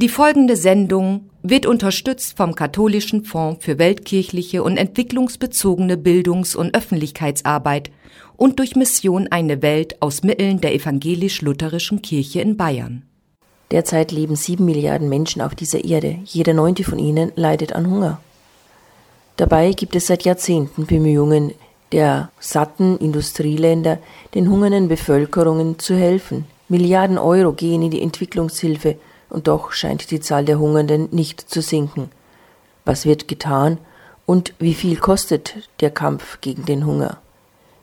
[0.00, 7.90] Die folgende Sendung wird unterstützt vom Katholischen Fonds für weltkirchliche und entwicklungsbezogene Bildungs- und Öffentlichkeitsarbeit
[8.38, 13.02] und durch Mission Eine Welt aus Mitteln der evangelisch-lutherischen Kirche in Bayern.
[13.72, 16.16] Derzeit leben sieben Milliarden Menschen auf dieser Erde.
[16.24, 18.22] Jeder neunte von ihnen leidet an Hunger.
[19.36, 21.52] Dabei gibt es seit Jahrzehnten Bemühungen
[21.92, 23.98] der satten Industrieländer,
[24.34, 26.46] den hungernden Bevölkerungen zu helfen.
[26.70, 28.96] Milliarden Euro gehen in die Entwicklungshilfe
[29.30, 32.10] und doch scheint die Zahl der Hungernden nicht zu sinken.
[32.84, 33.78] Was wird getan
[34.26, 37.18] und wie viel kostet der Kampf gegen den Hunger?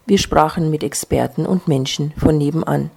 [0.06, 2.92] Wir sprachen mit Experten und Menschen von nebenan.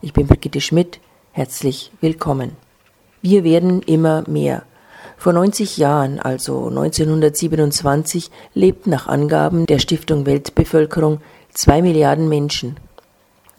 [0.00, 1.00] Ich bin Brigitte Schmidt,
[1.32, 2.56] herzlich willkommen.
[3.22, 4.62] Wir werden immer mehr.
[5.16, 11.20] Vor 90 Jahren, also 1927, lebten nach Angaben der Stiftung Weltbevölkerung
[11.52, 12.76] zwei Milliarden Menschen.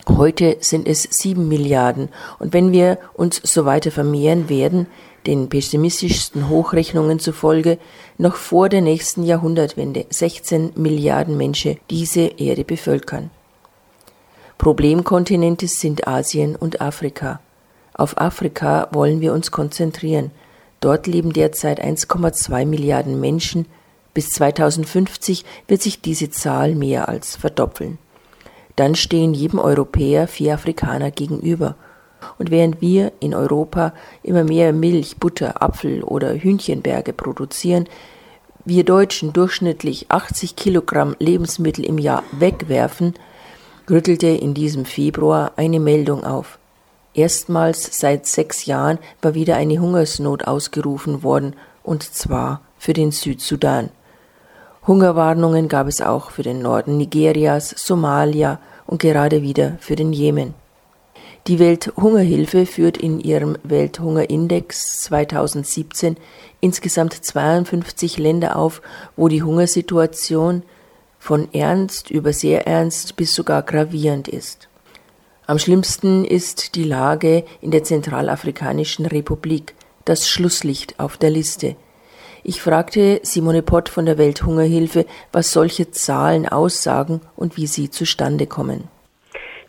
[0.08, 2.10] Heute sind es sieben Milliarden.
[2.40, 4.88] Und wenn wir uns so weiter vermehren werden,
[5.26, 7.78] den pessimistischsten Hochrechnungen zufolge,
[8.18, 13.32] noch vor der nächsten Jahrhundertwende 16 Milliarden Menschen diese Erde bevölkern.
[14.58, 17.42] Problemkontinente sind Asien und Afrika.
[17.94, 20.32] Auf Afrika wollen wir uns konzentrieren.
[20.80, 23.66] Dort leben derzeit 1,2 Milliarden Menschen.
[24.14, 27.98] Bis 2050 wird sich diese Zahl mehr als verdoppeln
[28.78, 31.76] dann stehen jedem Europäer vier Afrikaner gegenüber.
[32.40, 37.88] Und während wir in Europa immer mehr Milch, Butter, Apfel oder Hühnchenberge produzieren,
[38.66, 43.14] wir Deutschen durchschnittlich 80 Kilogramm Lebensmittel im Jahr wegwerfen,
[43.90, 46.60] rüttelte in diesem Februar eine Meldung auf.
[47.14, 53.90] Erstmals seit sechs Jahren war wieder eine Hungersnot ausgerufen worden, und zwar für den Südsudan.
[54.88, 60.54] Hungerwarnungen gab es auch für den Norden Nigerias, Somalia und gerade wieder für den Jemen.
[61.48, 66.16] Die Welthungerhilfe führt in ihrem Welthungerindex 2017
[66.62, 68.81] insgesamt 52 Länder auf,
[69.18, 70.63] wo die Hungersituation
[71.19, 74.69] von ernst über sehr ernst bis sogar gravierend ist.
[75.48, 79.75] Am schlimmsten ist die Lage in der Zentralafrikanischen Republik,
[80.06, 81.75] das Schlusslicht auf der Liste.
[82.50, 88.47] Ich fragte Simone Pott von der Welthungerhilfe, was solche Zahlen aussagen und wie sie zustande
[88.47, 88.88] kommen.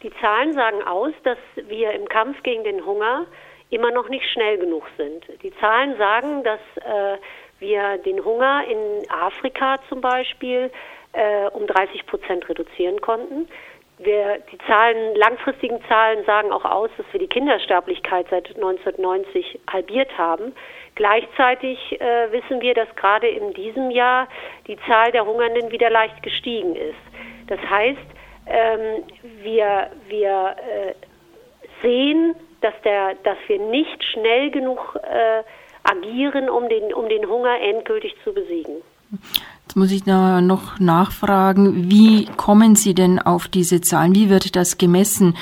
[0.04, 3.26] Die Zahlen sagen aus, dass wir im Kampf gegen den Hunger
[3.70, 5.24] immer noch nicht schnell genug sind.
[5.42, 7.18] Die Zahlen sagen, dass äh,
[7.58, 10.70] wir den Hunger in Afrika zum Beispiel
[11.14, 13.48] äh, um 30 Prozent reduzieren konnten.
[13.98, 20.16] Wir, die Zahlen, langfristigen Zahlen sagen auch aus, dass wir die Kindersterblichkeit seit 1990 halbiert
[20.16, 20.52] haben.
[20.98, 24.26] Gleichzeitig äh, wissen wir, dass gerade in diesem Jahr
[24.66, 26.98] die Zahl der Hungernden wieder leicht gestiegen ist.
[27.46, 28.08] Das heißt,
[28.46, 29.04] ähm,
[29.44, 30.94] wir, wir äh,
[31.82, 35.44] sehen, dass, der, dass wir nicht schnell genug äh,
[35.88, 38.82] agieren, um den, um den Hunger endgültig zu besiegen.
[39.62, 44.16] Jetzt muss ich noch nachfragen, wie kommen Sie denn auf diese Zahlen?
[44.16, 45.36] Wie wird das gemessen?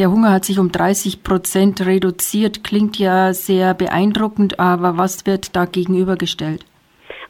[0.00, 2.64] Der Hunger hat sich um 30 Prozent reduziert.
[2.64, 6.64] Klingt ja sehr beeindruckend, aber was wird da gegenübergestellt?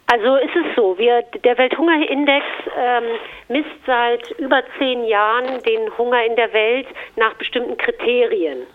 [0.07, 2.45] Also ist es so, wir, der Welthungerindex
[2.79, 3.05] ähm,
[3.49, 6.87] misst seit über zehn Jahren den Hunger in der Welt
[7.17, 8.67] nach bestimmten Kriterien.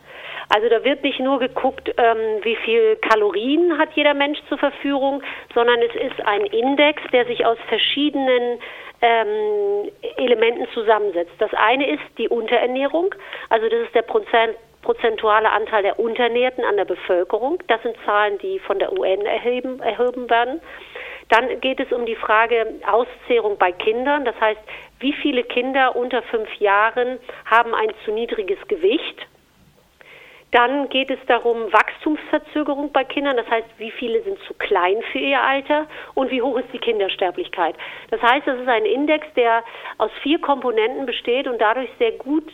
[0.49, 5.21] Also da wird nicht nur geguckt, ähm, wie viel Kalorien hat jeder Mensch zur Verfügung,
[5.53, 8.59] sondern es ist ein Index, der sich aus verschiedenen
[9.01, 11.33] ähm, Elementen zusammensetzt.
[11.39, 13.13] Das eine ist die Unterernährung,
[13.49, 17.61] also das ist der Prozent, prozentuale Anteil der Unternährten an der Bevölkerung.
[17.67, 20.61] Das sind Zahlen, die von der UN erheben, erhoben werden.
[21.29, 24.25] Dann geht es um die Frage Auszehrung bei Kindern.
[24.25, 24.59] Das heißt,
[24.99, 29.27] wie viele Kinder unter fünf Jahren haben ein zu niedriges Gewicht?
[30.51, 35.19] Dann geht es darum, Wachstumsverzögerung bei Kindern, das heißt, wie viele sind zu klein für
[35.19, 37.75] ihr Alter und wie hoch ist die Kindersterblichkeit.
[38.09, 39.63] Das heißt, das ist ein Index, der
[39.99, 42.47] aus vier Komponenten besteht und dadurch sehr gut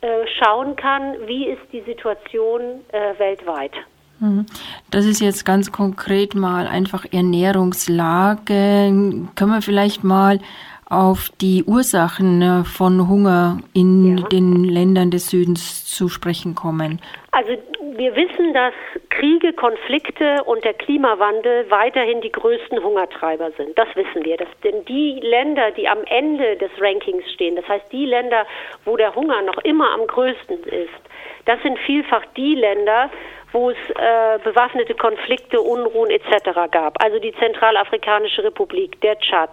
[0.00, 3.72] äh, schauen kann, wie ist die Situation äh, weltweit.
[4.20, 4.46] Mhm.
[4.90, 8.46] Das ist jetzt ganz konkret mal einfach Ernährungslage.
[9.34, 10.40] Können wir vielleicht mal
[10.86, 14.28] auf die Ursachen äh, von Hunger in ja.
[14.28, 17.00] den Ländern des Südens zu sprechen kommen?
[17.36, 17.56] Also
[17.96, 18.72] wir wissen, dass
[19.10, 23.76] Kriege, Konflikte und der Klimawandel weiterhin die größten Hungertreiber sind.
[23.76, 24.36] Das wissen wir.
[24.36, 28.46] Das, denn die Länder, die am Ende des Rankings stehen, das heißt die Länder,
[28.84, 30.94] wo der Hunger noch immer am größten ist,
[31.46, 33.10] das sind vielfach die Länder,
[33.50, 36.70] wo es äh, bewaffnete Konflikte, Unruhen etc.
[36.70, 37.02] gab.
[37.02, 39.50] Also die Zentralafrikanische Republik, der Tschad,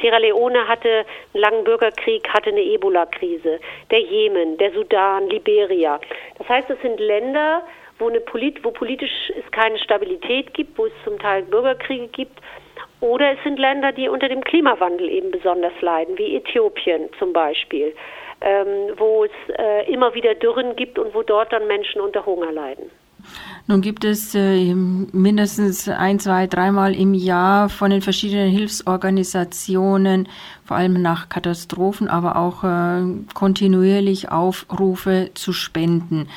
[0.00, 1.04] Sierra Leone hatte
[1.34, 3.60] einen langen Bürgerkrieg, hatte eine Ebola-Krise,
[3.90, 6.00] der Jemen, der Sudan, Liberia.
[6.38, 7.62] Das heißt, es sind Länder,
[7.98, 12.40] wo, eine Polit wo politisch es keine Stabilität gibt, wo es zum Teil Bürgerkriege gibt.
[13.00, 17.94] Oder es sind Länder, die unter dem Klimawandel eben besonders leiden, wie Äthiopien zum Beispiel,
[18.40, 22.52] ähm, wo es äh, immer wieder Dürren gibt und wo dort dann Menschen unter Hunger
[22.52, 22.90] leiden.
[23.68, 30.28] Nun gibt es äh, mindestens ein, zwei, dreimal im Jahr von den verschiedenen Hilfsorganisationen,
[30.64, 33.02] vor allem nach Katastrophen, aber auch äh,
[33.34, 36.28] kontinuierlich Aufrufe zu spenden.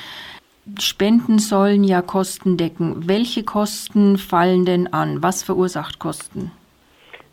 [0.80, 3.08] Spenden sollen ja Kosten decken.
[3.08, 5.22] Welche Kosten fallen denn an?
[5.22, 6.50] Was verursacht Kosten?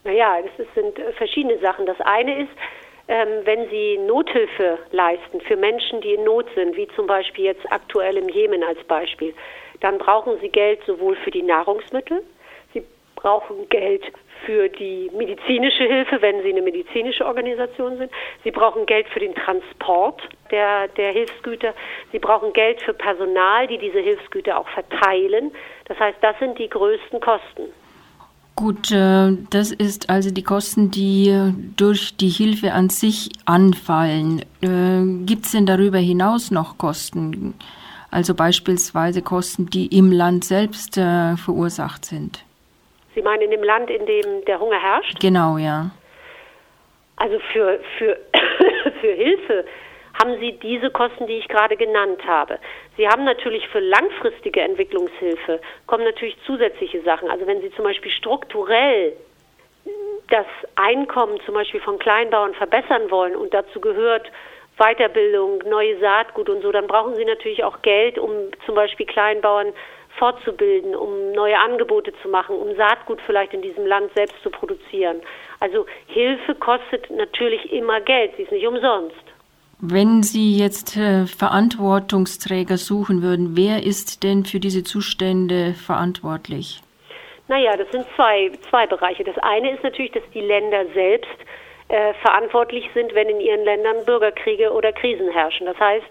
[0.03, 1.85] Naja, das sind äh, verschiedene Sachen.
[1.85, 2.51] Das eine ist,
[3.07, 8.17] wenn Sie Nothilfe leisten für Menschen, die in Not sind, wie zum Beispiel jetzt aktuell
[8.17, 9.33] im Jemen als Beispiel,
[9.81, 12.23] dann brauchen Sie Geld sowohl für die Nahrungsmittel,
[12.73, 12.83] Sie
[13.15, 14.03] brauchen Geld
[14.45, 18.11] für die medizinische Hilfe, wenn Sie eine medizinische Organisation sind.
[18.44, 20.21] Sie brauchen Geld für den Transport
[20.51, 21.73] der, der Hilfsgüter.
[22.11, 25.53] Sie brauchen Geld für Personal, die diese Hilfsgüter auch verteilen.
[25.85, 27.73] Das heißt, das sind die größten Kosten.
[28.55, 34.41] Gut, äh, das ist also die Kosten, die durch die Hilfe an sich anfallen.
[34.61, 37.55] Äh, Gibt es denn darüber hinaus noch Kosten?
[38.11, 42.44] Also beispielsweise Kosten, die im Land selbst äh, verursacht sind?
[43.15, 45.19] Sie meinen in dem Land, in dem der Hunger herrscht?
[45.19, 45.89] Genau, ja.
[47.15, 48.17] Also für, für,
[49.01, 49.65] für Hilfe
[50.19, 52.60] haben Sie diese Kosten, die ich gerade genannt habe.
[52.98, 57.30] Sie haben natürlich für langfristige Entwicklungshilfe kommen natürlich zusätzliche Sachen.
[57.30, 59.13] Also wenn Sie zum Beispiel strukturell
[60.30, 60.45] das
[60.75, 64.31] Einkommen zum Beispiel von Kleinbauern verbessern wollen und dazu gehört
[64.77, 68.31] Weiterbildung, neue Saatgut und so, dann brauchen Sie natürlich auch Geld, um
[68.65, 69.74] zum Beispiel Kleinbauern
[70.18, 75.21] fortzubilden, um neue Angebote zu machen, um Saatgut vielleicht in diesem Land selbst zu produzieren.
[75.60, 79.32] Also Hilfe kostet natürlich immer Geld, sie ist nicht umsonst.
[79.85, 86.81] Wenn Sie jetzt äh, Verantwortungsträger suchen würden, wer ist denn für diese Zustände verantwortlich?
[87.50, 89.25] Naja, das sind zwei, zwei Bereiche.
[89.25, 91.35] Das eine ist natürlich, dass die Länder selbst
[91.89, 95.65] äh, verantwortlich sind, wenn in ihren Ländern Bürgerkriege oder Krisen herrschen.
[95.65, 96.07] Das heißt,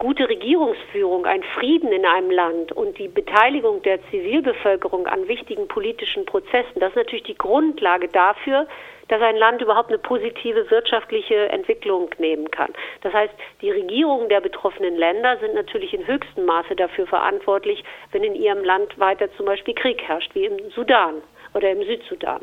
[0.00, 6.24] gute Regierungsführung, ein Frieden in einem Land und die Beteiligung der Zivilbevölkerung an wichtigen politischen
[6.24, 8.66] Prozessen, das ist natürlich die Grundlage dafür,
[9.08, 12.72] dass ein Land überhaupt eine positive wirtschaftliche Entwicklung nehmen kann.
[13.02, 18.24] Das heißt, die Regierungen der betroffenen Länder sind natürlich in höchstem Maße dafür verantwortlich, wenn
[18.24, 21.16] in ihrem Land weiter zum Beispiel Krieg herrscht, wie im Sudan
[21.52, 22.40] oder im Südsudan.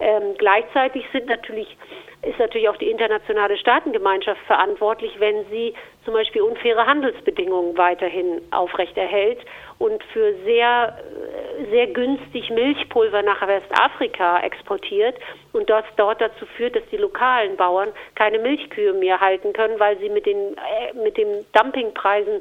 [0.00, 1.76] Ähm, gleichzeitig sind natürlich,
[2.22, 5.74] ist natürlich auch die internationale Staatengemeinschaft verantwortlich, wenn sie
[6.04, 9.38] zum Beispiel unfaire Handelsbedingungen weiterhin aufrechterhält
[9.78, 15.16] und für sehr, äh, sehr günstig Milchpulver nach Westafrika exportiert
[15.52, 19.98] und das dort dazu führt, dass die lokalen Bauern keine Milchkühe mehr halten können, weil
[19.98, 22.40] sie mit den, äh, mit den Dumpingpreisen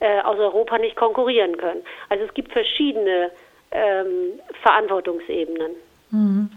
[0.00, 1.82] äh, aus Europa nicht konkurrieren können.
[2.08, 3.30] Also es gibt verschiedene
[3.70, 5.72] ähm, Verantwortungsebenen.
[6.10, 6.50] Mhm.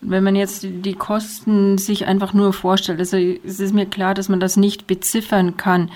[0.00, 4.14] Und wenn man jetzt die Kosten sich einfach nur vorstellt, also es ist mir klar,
[4.14, 5.90] dass man das nicht beziffern kann.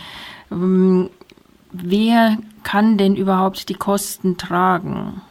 [0.51, 1.11] Ähm,
[1.73, 5.23] wer kann denn überhaupt die Kosten tragen?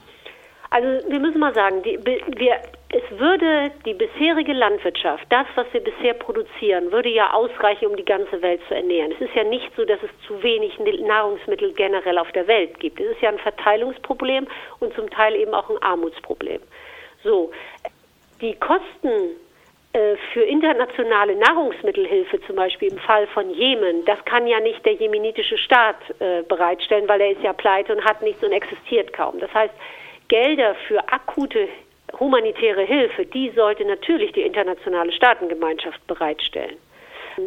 [0.72, 2.58] Also wir müssen mal sagen, die, wir,
[2.92, 8.06] es würde die bisherige Landwirtschaft, das, was wir bisher produzieren, würde ja ausreichen, um die
[8.06, 9.12] ganze Welt zu ernähren.
[9.12, 13.00] Es ist ja nicht so, dass es zu wenig Nahrungsmittel generell auf der Welt gibt.
[13.00, 14.48] Es ist ja ein Verteilungsproblem
[14.80, 16.62] und zum Teil eben auch ein Armutsproblem.
[17.24, 17.52] So,
[18.42, 19.36] die Kosten
[19.94, 24.94] äh, für internationale Nahrungsmittelhilfe, zum Beispiel im Fall von Jemen, das kann ja nicht der
[24.94, 29.40] jemenitische Staat äh, bereitstellen, weil er ist ja pleite und hat nichts und existiert kaum.
[29.40, 29.74] Das heißt,
[30.28, 31.68] Gelder für akute
[32.20, 36.78] humanitäre Hilfe, die sollte natürlich die internationale Staatengemeinschaft bereitstellen.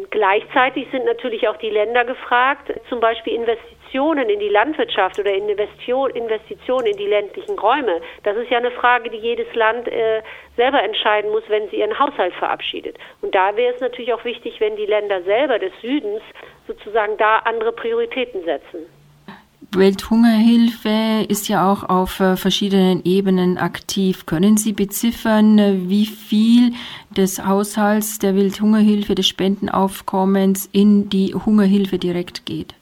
[0.09, 6.87] Gleichzeitig sind natürlich auch die Länder gefragt, zum Beispiel Investitionen in die Landwirtschaft oder Investitionen
[6.87, 8.01] in die ländlichen Räume.
[8.23, 10.21] Das ist ja eine Frage, die jedes Land äh,
[10.57, 12.97] selber entscheiden muss, wenn sie ihren Haushalt verabschiedet.
[13.21, 16.21] Und da wäre es natürlich auch wichtig, wenn die Länder selber des Südens
[16.67, 18.87] sozusagen da andere Prioritäten setzen.
[19.71, 24.25] Welthungerhilfe ist ja auch auf äh, verschiedenen Ebenen aktiv.
[24.25, 26.73] Können Sie beziffern, äh, wie viel
[27.09, 32.75] des Haushalts der Welthungerhilfe, des Spendenaufkommens in die Hungerhilfe direkt geht?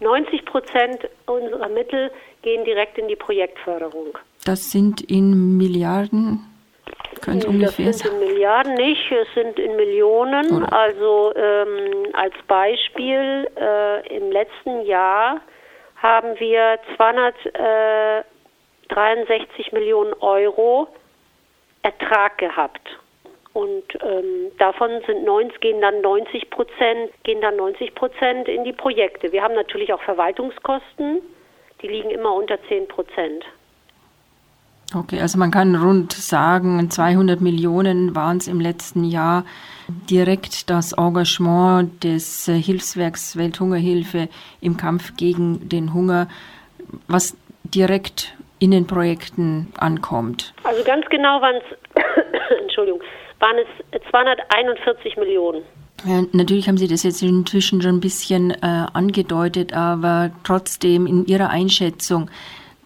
[0.00, 2.10] 90 Prozent unserer Mittel
[2.42, 4.18] gehen direkt in die Projektförderung.
[4.44, 6.46] Das sind in Milliarden?
[7.20, 10.56] Können Sie ungefähr das sind in Milliarden nicht, es sind in Millionen.
[10.56, 10.72] Oder?
[10.72, 15.42] Also ähm, als Beispiel äh, im letzten Jahr
[15.96, 20.88] haben wir 263 Millionen Euro
[21.82, 22.88] Ertrag gehabt.
[23.52, 28.72] Und ähm, davon sind 90, gehen dann 90 Prozent, gehen dann 90 Prozent in die
[28.72, 29.32] Projekte.
[29.32, 31.20] Wir haben natürlich auch Verwaltungskosten.
[31.82, 33.44] Die liegen immer unter 10 Prozent.
[34.94, 39.44] Okay, also man kann rund sagen, 200 Millionen waren es im letzten Jahr
[39.88, 44.28] direkt das Engagement des äh, Hilfswerks Welthungerhilfe
[44.60, 46.28] im Kampf gegen den Hunger,
[47.06, 50.54] was direkt in den Projekten ankommt.
[50.64, 52.02] Also ganz genau waren es,
[52.62, 53.00] Entschuldigung,
[53.40, 55.62] waren es 241 Millionen.
[56.04, 61.26] Ja, natürlich haben Sie das jetzt inzwischen schon ein bisschen äh, angedeutet, aber trotzdem in
[61.26, 62.30] Ihrer Einschätzung,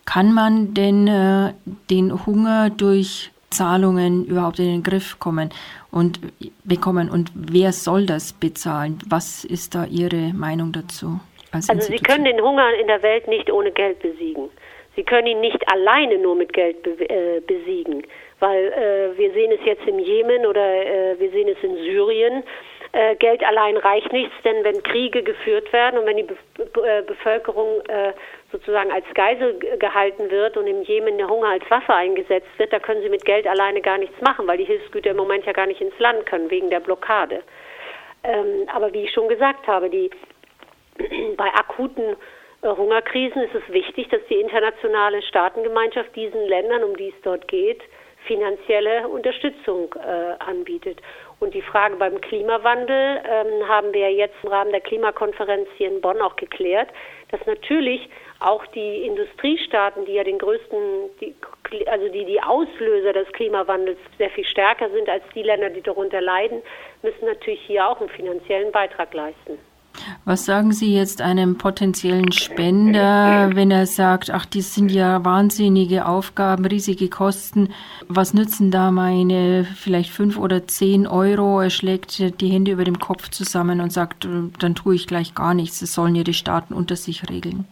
[0.04, 1.52] kann man denn äh,
[1.90, 5.50] den Hunger durch Zahlungen überhaupt in den Griff kommen
[5.92, 6.18] und
[6.64, 8.98] bekommen und wer soll das bezahlen?
[9.08, 11.20] Was ist da Ihre Meinung dazu?
[11.52, 14.50] Als also Sie können den Hunger in der Welt nicht ohne Geld besiegen.
[14.96, 18.02] Sie können ihn nicht alleine nur mit Geld be äh, besiegen,
[18.40, 22.44] weil äh, wir sehen es jetzt im Jemen oder äh, wir sehen es in Syrien
[22.94, 26.36] äh, Geld allein reicht nichts, denn wenn Kriege geführt werden und wenn die Be
[26.72, 28.12] Be äh, Bevölkerung äh,
[28.52, 32.78] sozusagen als Geisel gehalten wird und im Jemen der Hunger als Waffe eingesetzt wird, da
[32.78, 35.66] können sie mit Geld alleine gar nichts machen, weil die Hilfsgüter im Moment ja gar
[35.66, 37.42] nicht ins Land können wegen der Blockade.
[38.22, 40.10] Ähm, aber wie ich schon gesagt habe, die
[41.36, 42.14] bei akuten
[42.62, 47.48] äh, Hungerkrisen ist es wichtig, dass die internationale Staatengemeinschaft diesen Ländern, um die es dort
[47.48, 47.82] geht,
[48.26, 51.00] finanzielle Unterstützung äh, anbietet.
[51.40, 56.00] Und die Frage beim Klimawandel ähm, haben wir jetzt im Rahmen der Klimakonferenz hier in
[56.00, 56.88] Bonn auch geklärt,
[57.30, 58.08] dass natürlich
[58.40, 60.78] auch die Industriestaaten, die ja den größten,
[61.20, 61.34] die,
[61.88, 66.20] also die die Auslöser des Klimawandels sehr viel stärker sind als die Länder, die darunter
[66.20, 66.62] leiden,
[67.02, 69.58] müssen natürlich hier auch einen finanziellen Beitrag leisten.
[70.24, 76.06] Was sagen Sie jetzt einem potenziellen Spender, wenn er sagt, ach, die sind ja wahnsinnige
[76.06, 77.72] Aufgaben, riesige Kosten.
[78.08, 81.60] Was nützen da meine vielleicht fünf oder zehn Euro?
[81.60, 84.26] Er schlägt die Hände über dem Kopf zusammen und sagt,
[84.58, 85.80] dann tue ich gleich gar nichts.
[85.80, 87.66] Das sollen ja die Staaten unter sich regeln.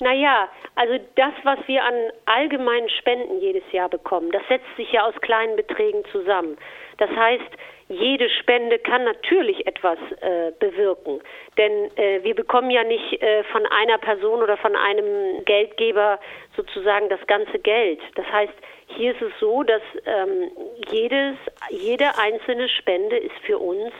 [0.00, 1.94] Naja, also das, was wir an
[2.26, 6.56] allgemeinen Spenden jedes Jahr bekommen, das setzt sich ja aus kleinen Beträgen zusammen.
[6.98, 7.50] Das heißt,
[7.88, 11.20] jede Spende kann natürlich etwas äh, bewirken.
[11.56, 16.20] Denn äh, wir bekommen ja nicht äh, von einer Person oder von einem Geldgeber
[16.54, 18.00] sozusagen das ganze Geld.
[18.14, 18.52] Das heißt,
[18.88, 20.50] hier ist es so, dass ähm,
[20.90, 21.36] jedes,
[21.70, 23.92] jede einzelne Spende ist für uns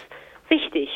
[0.48, 0.90] wichtig.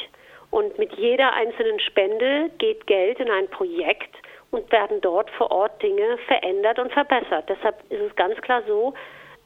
[0.50, 4.14] Und mit jeder einzelnen Spende geht Geld in ein Projekt
[4.50, 7.49] und werden dort vor Ort Dinge verändert und verbessert.
[7.49, 8.92] Deshalb ist es ganz klar so,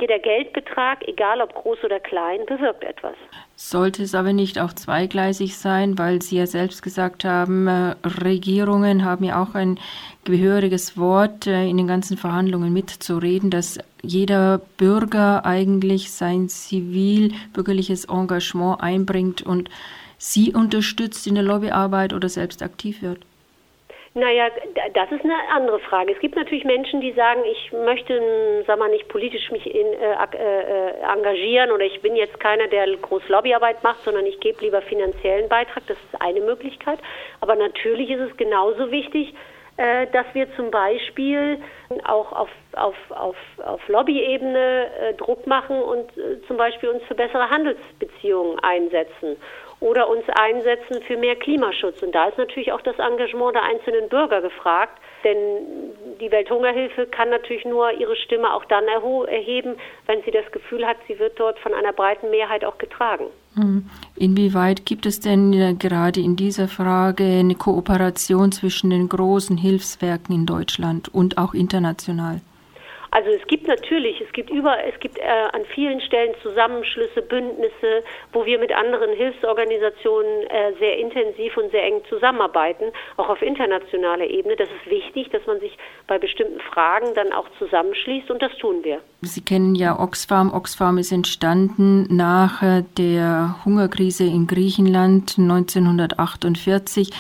[0.00, 3.14] jeder Geldbetrag, egal ob groß oder klein, bewirkt etwas.
[3.54, 9.04] Sollte es aber nicht auch zweigleisig sein, weil Sie ja selbst gesagt haben, äh, Regierungen
[9.04, 9.78] haben ja auch ein
[10.24, 18.82] gehöriges Wort äh, in den ganzen Verhandlungen mitzureden, dass jeder Bürger eigentlich sein zivil-bürgerliches Engagement
[18.82, 19.70] einbringt und
[20.18, 23.20] Sie unterstützt in der Lobbyarbeit oder selbst aktiv wird.
[24.16, 24.48] Naja,
[24.94, 26.10] das ist eine andere Frage.
[26.10, 30.14] Es gibt natürlich Menschen, die sagen, ich möchte, sag mal, nicht politisch mich in, äh,
[30.32, 34.80] äh, engagieren oder ich bin jetzt keiner, der groß Lobbyarbeit macht, sondern ich gebe lieber
[34.80, 35.82] finanziellen Beitrag.
[35.86, 36.98] Das ist eine Möglichkeit.
[37.42, 39.34] Aber natürlich ist es genauso wichtig,
[39.76, 41.58] äh, dass wir zum Beispiel
[42.04, 47.14] auch auf, auf, auf, auf Lobbyebene äh, Druck machen und äh, zum Beispiel uns für
[47.14, 49.36] bessere Handelsbeziehungen einsetzen
[49.80, 52.02] oder uns einsetzen für mehr Klimaschutz.
[52.02, 55.36] Und da ist natürlich auch das Engagement der einzelnen Bürger gefragt, denn
[56.20, 60.96] die Welthungerhilfe kann natürlich nur ihre Stimme auch dann erheben, wenn sie das Gefühl hat,
[61.08, 63.26] sie wird dort von einer breiten Mehrheit auch getragen.
[63.54, 63.88] Hm.
[64.16, 70.34] Inwieweit gibt es denn äh, gerade in dieser Frage eine Kooperation zwischen den großen Hilfswerken
[70.34, 72.40] in Deutschland und auch international?
[73.10, 78.02] Also es gibt natürlich, es gibt über, es gibt äh, an vielen Stellen Zusammenschlüsse, Bündnisse,
[78.32, 82.86] wo wir mit anderen Hilfsorganisationen äh, sehr intensiv und sehr eng zusammenarbeiten,
[83.16, 84.56] auch auf internationaler Ebene.
[84.56, 88.84] Das ist wichtig, dass man sich bei bestimmten Fragen dann auch zusammenschließt und das tun
[88.84, 89.00] wir.
[89.22, 90.52] Sie kennen ja Oxfam.
[90.52, 97.10] Oxfam ist entstanden nach äh, der Hungerkrise in Griechenland 1948.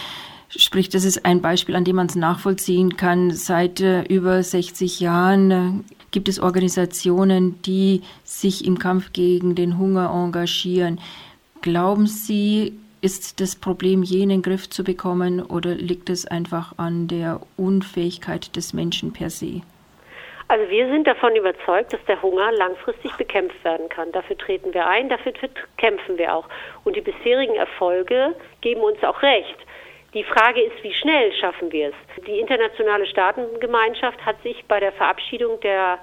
[0.48, 3.32] Sprich, das ist ein Beispiel, an dem man es nachvollziehen kann.
[3.32, 9.78] Seit äh, über 60 Jahren äh, gibt es Organisationen, die sich im Kampf gegen den
[9.78, 11.00] Hunger engagieren.
[11.62, 16.78] Glauben Sie, ist das Problem je in den Griff zu bekommen oder liegt es einfach
[16.78, 19.62] an der Unfähigkeit des Menschen per se?
[20.48, 24.12] Also wir sind davon überzeugt, dass der Hunger langfristig bekämpft werden kann.
[24.12, 25.32] Dafür treten wir ein, dafür
[25.76, 26.48] kämpfen wir auch.
[26.84, 29.56] Und die bisherigen Erfolge geben uns auch recht.
[30.14, 32.24] Die Frage ist, wie schnell schaffen wir es?
[32.24, 35.98] Die internationale Staatengemeinschaft hat sich bei der Verabschiedung der,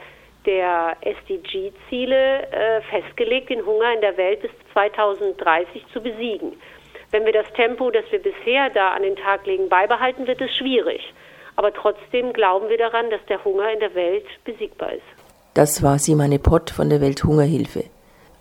[0.46, 6.54] der SDG-Ziele äh, festgelegt, den Hunger in der Welt bis 2030 zu besiegen.
[7.12, 10.56] Wenn wir das Tempo, das wir bisher da an den Tag legen, beibehalten, wird es
[10.56, 11.14] schwierig.
[11.56, 15.04] Aber trotzdem glauben wir daran, dass der Hunger in der Welt besiegbar ist.
[15.54, 17.84] Das war Simone Pott von der Welthungerhilfe.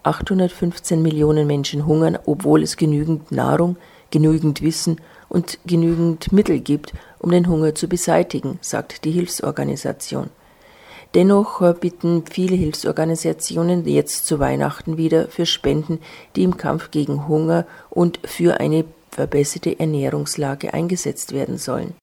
[0.03, 3.77] 815 Millionen Menschen hungern, obwohl es genügend Nahrung,
[4.11, 5.01] genügend Wissen
[5.33, 10.29] und genügend Mittel gibt, um den Hunger zu beseitigen, sagt die Hilfsorganisation.
[11.15, 16.01] Dennoch bitten viele Hilfsorganisationen jetzt zu Weihnachten wieder für Spenden,
[16.37, 21.95] die im Kampf gegen Hunger und für eine verbesserte Ernährungslage eingesetzt werden sollen.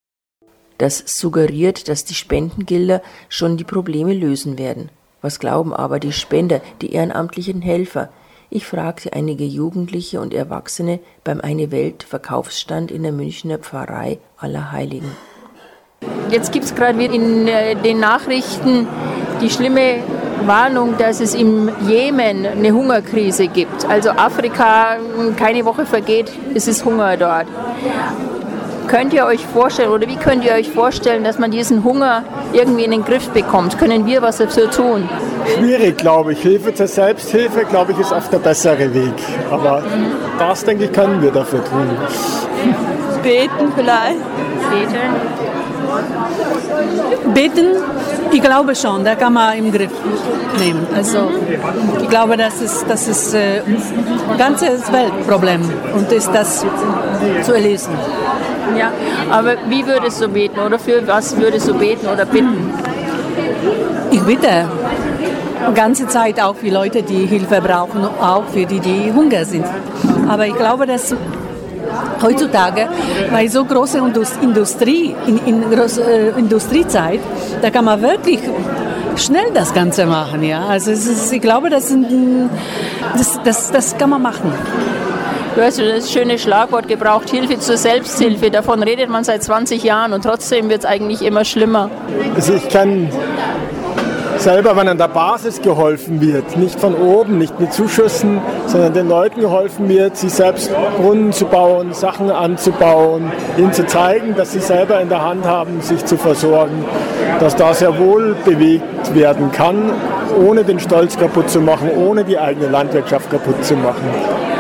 [0.80, 4.90] Das suggeriert, dass die Spendengelder schon die Probleme lösen werden.
[5.22, 8.10] Was glauben aber die Spender, die ehrenamtlichen Helfer?
[8.52, 15.12] Ich fragte einige Jugendliche und Erwachsene beim Eine Welt Verkaufsstand in der Münchner Pfarrei Allerheiligen.
[16.32, 18.88] Jetzt gibt es gerade in äh, den Nachrichten
[19.40, 19.98] die schlimme
[20.48, 23.86] Warnung, dass es im Jemen eine Hungerkrise gibt.
[23.86, 24.98] Also Afrika,
[25.38, 27.46] keine Woche vergeht, es ist Hunger dort.
[28.88, 32.86] Könnt ihr euch vorstellen oder wie könnt ihr euch vorstellen, dass man diesen Hunger irgendwie
[32.86, 33.78] in den Griff bekommt?
[33.78, 35.08] Können wir was dafür tun?
[35.58, 36.42] Schwierig, glaube ich.
[36.42, 39.14] Hilfe zur Selbsthilfe, glaube ich, ist oft der bessere Weg.
[39.52, 39.84] Aber
[40.38, 41.88] das, denke ich, können wir dafür tun.
[43.24, 44.20] Beten vielleicht.
[44.72, 45.50] Beten.
[47.34, 47.68] Beten,
[48.32, 49.92] ich glaube schon, da kann man im Griff
[50.60, 50.86] nehmen.
[50.96, 51.30] Also
[52.02, 55.62] ich glaube, das ist das ist äh, ein ganzes Weltproblem
[55.96, 56.66] und ist das
[57.44, 57.94] zu erlesen.
[58.78, 58.92] Ja,
[59.32, 62.72] aber wie würdest du beten oder für was würdest du beten oder bitten?
[64.12, 64.68] Ich bitte
[65.74, 69.66] ganze Zeit auch für Leute, die Hilfe brauchen, auch für die, die Hunger sind.
[70.28, 71.16] Aber ich glaube, dass
[72.22, 72.88] heutzutage
[73.32, 74.00] bei so großer
[74.42, 77.20] Industrie, in, in großer äh, Industriezeit,
[77.62, 78.40] da kann man wirklich
[79.16, 80.44] schnell das Ganze machen.
[80.44, 80.66] Ja?
[80.68, 81.94] Also ist, ich glaube, das,
[83.18, 84.52] das, das, das kann man machen.
[85.56, 88.52] Du hast das schöne Schlagwort gebraucht, Hilfe zur Selbsthilfe.
[88.52, 91.90] Davon redet man seit 20 Jahren und trotzdem wird es eigentlich immer schlimmer.
[92.36, 93.10] Also ich kann
[94.40, 99.10] selber, wenn an der Basis geholfen wird, nicht von oben, nicht mit Zuschüssen, sondern den
[99.10, 104.60] Leuten geholfen wird, sich selbst Brunnen zu bauen, Sachen anzubauen, ihnen zu zeigen, dass sie
[104.60, 106.86] selber in der Hand haben, sich zu versorgen,
[107.40, 109.92] dass da sehr wohl bewegt werden kann,
[110.40, 114.10] ohne den Stolz kaputt zu machen, ohne die eigene Landwirtschaft kaputt zu machen.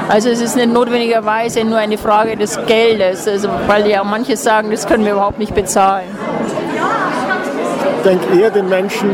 [0.09, 4.71] Also es ist nicht notwendigerweise nur eine Frage des Geldes, also weil ja manche sagen,
[4.71, 6.07] das können wir überhaupt nicht bezahlen.
[7.97, 9.09] Ich denke eher den Menschen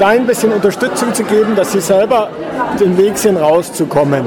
[0.00, 2.30] klein bisschen Unterstützung zu geben, dass sie selber
[2.80, 4.24] den Weg sehen, rauszukommen.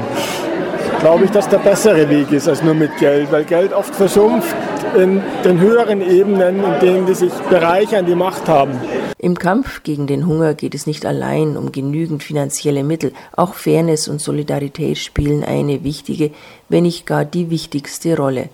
[1.00, 4.54] Glaube ich, dass der bessere Weg ist als nur mit Geld, weil Geld oft versumpft
[4.96, 8.78] in den höheren Ebenen, in denen die sich bereichern, die Macht haben.
[9.18, 13.12] Im Kampf gegen den Hunger geht es nicht allein um genügend finanzielle Mittel.
[13.32, 16.30] Auch Fairness und Solidarität spielen eine wichtige,
[16.68, 18.48] wenn nicht gar die wichtigste Rolle.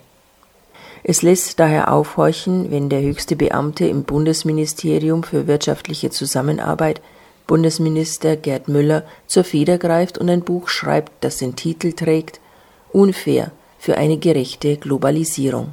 [1.02, 7.00] Es lässt daher aufhorchen, wenn der höchste Beamte im Bundesministerium für wirtschaftliche Zusammenarbeit,
[7.46, 12.40] Bundesminister Gerd Müller, zur Feder greift und ein Buch schreibt, das den Titel trägt
[12.92, 15.72] Unfair für eine gerechte Globalisierung.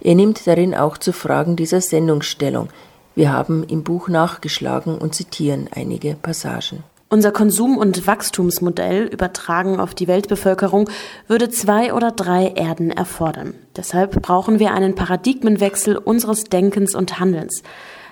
[0.00, 2.68] Er nimmt darin auch zu Fragen dieser Sendungsstellung.
[3.14, 6.84] Wir haben im Buch nachgeschlagen und zitieren einige Passagen.
[7.10, 10.90] Unser Konsum- und Wachstumsmodell, übertragen auf die Weltbevölkerung,
[11.26, 13.54] würde zwei oder drei Erden erfordern.
[13.74, 17.62] Deshalb brauchen wir einen Paradigmenwechsel unseres Denkens und Handelns.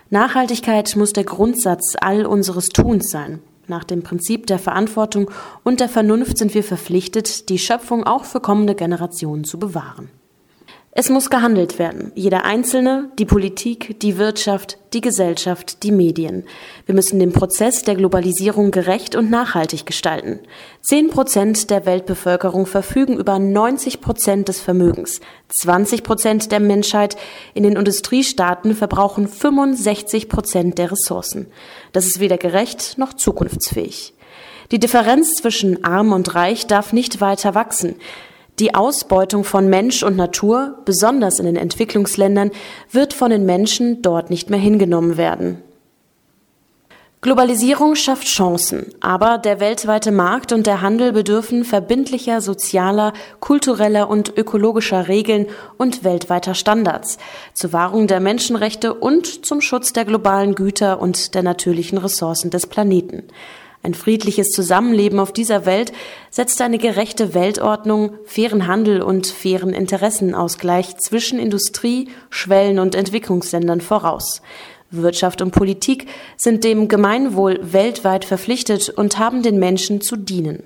[0.08, 3.40] Nachhaltigkeit muss der Grundsatz all unseres Tuns sein.
[3.66, 5.30] Nach dem Prinzip der Verantwortung
[5.62, 10.08] und der Vernunft sind wir verpflichtet, die Schöpfung auch für kommende Generationen zu bewahren.
[10.98, 12.10] Es muss gehandelt werden.
[12.14, 16.44] Jeder Einzelne, die Politik, die Wirtschaft, die Gesellschaft, die Medien.
[16.86, 20.40] Wir müssen den Prozess der Globalisierung gerecht und nachhaltig gestalten.
[20.80, 25.20] Zehn Prozent der Weltbevölkerung verfügen über 90 Prozent des Vermögens.
[25.50, 27.18] 20 Prozent der Menschheit
[27.52, 31.48] in den Industriestaaten verbrauchen 65 Prozent der Ressourcen.
[31.92, 34.14] Das ist weder gerecht noch zukunftsfähig.
[34.70, 37.96] Die Differenz zwischen arm und reich darf nicht weiter wachsen.
[38.58, 42.50] Die Ausbeutung von Mensch und Natur, besonders in den Entwicklungsländern,
[42.90, 45.62] wird von den Menschen dort nicht mehr hingenommen werden.
[47.20, 54.38] Globalisierung schafft Chancen, aber der weltweite Markt und der Handel bedürfen verbindlicher sozialer, kultureller und
[54.38, 57.18] ökologischer Regeln und weltweiter Standards
[57.52, 62.66] zur Wahrung der Menschenrechte und zum Schutz der globalen Güter und der natürlichen Ressourcen des
[62.66, 63.24] Planeten.
[63.82, 65.92] Ein friedliches Zusammenleben auf dieser Welt
[66.30, 74.42] setzt eine gerechte Weltordnung, fairen Handel und fairen Interessenausgleich zwischen Industrie, Schwellen- und Entwicklungsländern voraus.
[74.90, 80.62] Wirtschaft und Politik sind dem Gemeinwohl weltweit verpflichtet und haben den Menschen zu dienen.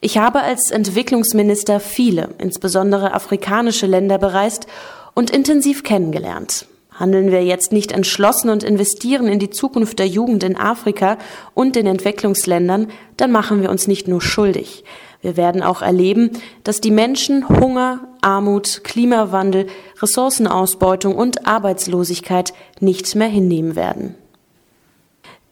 [0.00, 4.66] Ich habe als Entwicklungsminister viele, insbesondere afrikanische Länder bereist
[5.14, 6.66] und intensiv kennengelernt.
[6.98, 11.18] Handeln wir jetzt nicht entschlossen und investieren in die Zukunft der Jugend in Afrika
[11.54, 14.84] und den Entwicklungsländern, dann machen wir uns nicht nur schuldig.
[15.22, 16.30] Wir werden auch erleben,
[16.64, 19.66] dass die Menschen Hunger, Armut, Klimawandel,
[20.00, 24.14] Ressourcenausbeutung und Arbeitslosigkeit nicht mehr hinnehmen werden.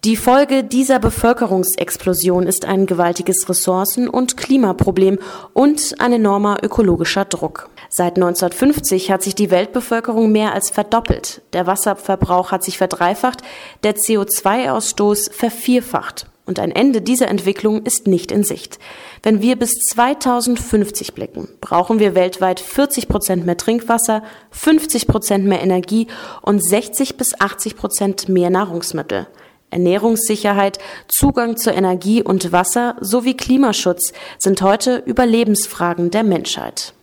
[0.05, 5.19] Die Folge dieser Bevölkerungsexplosion ist ein gewaltiges Ressourcen- und Klimaproblem
[5.55, 7.71] und ein enormer ökologischer Druck.
[7.89, 11.41] Seit 1950 hat sich die Weltbevölkerung mehr als verdoppelt.
[11.55, 13.41] Der Wasserverbrauch hat sich verdreifacht,
[13.83, 16.27] der CO2-Ausstoß vervierfacht.
[16.45, 18.79] Und ein Ende dieser Entwicklung ist nicht in Sicht.
[19.23, 25.63] Wenn wir bis 2050 blicken, brauchen wir weltweit 40 Prozent mehr Trinkwasser, 50 Prozent mehr
[25.63, 26.09] Energie
[26.43, 29.27] und 60 bis 80 Prozent mehr Nahrungsmittel.
[29.75, 36.95] Ernährungssicherheit, Zugang zu Energie und Wasser sowie Klimaschutz sind heute Überlebensfragen der Menschheit.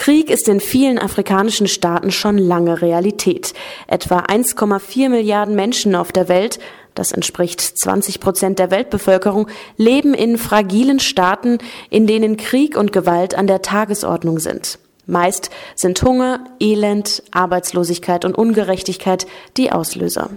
[0.00, 3.52] Krieg ist in vielen afrikanischen Staaten schon lange Realität.
[3.86, 6.58] Etwa 1,4 Milliarden Menschen auf der Welt,
[6.94, 11.58] das entspricht 20 Prozent der Weltbevölkerung, leben in fragilen Staaten,
[11.90, 14.78] in denen Krieg und Gewalt an der Tagesordnung sind.
[15.10, 20.30] Meist sind Hunger, Elend, Arbeitslosigkeit und Ungerechtigkeit die Auslöser.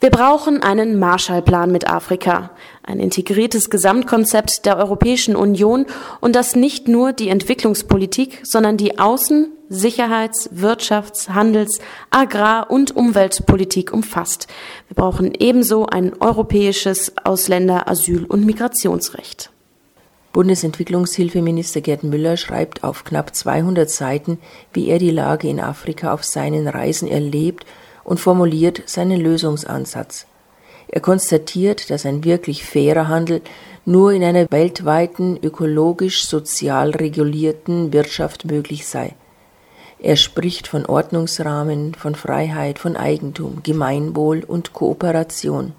[0.00, 2.50] Wir brauchen einen Marshallplan mit Afrika,
[2.82, 5.86] ein integriertes Gesamtkonzept der Europäischen Union
[6.20, 11.80] und das nicht nur die Entwicklungspolitik, sondern die Außen-, Sicherheits-, Wirtschafts-, Handels-,
[12.10, 14.46] Agrar- und Umweltpolitik umfasst.
[14.88, 19.50] Wir brauchen ebenso ein europäisches Ausländer-, Asyl- und Migrationsrecht.
[20.36, 24.36] Bundesentwicklungshilfeminister Gerd Müller schreibt auf knapp 200 Seiten,
[24.74, 27.64] wie er die Lage in Afrika auf seinen Reisen erlebt
[28.04, 30.26] und formuliert seinen Lösungsansatz.
[30.88, 33.40] Er konstatiert, dass ein wirklich fairer Handel
[33.86, 39.14] nur in einer weltweiten, ökologisch-sozial regulierten Wirtschaft möglich sei.
[39.98, 45.72] Er spricht von Ordnungsrahmen, von Freiheit, von Eigentum, Gemeinwohl und Kooperation.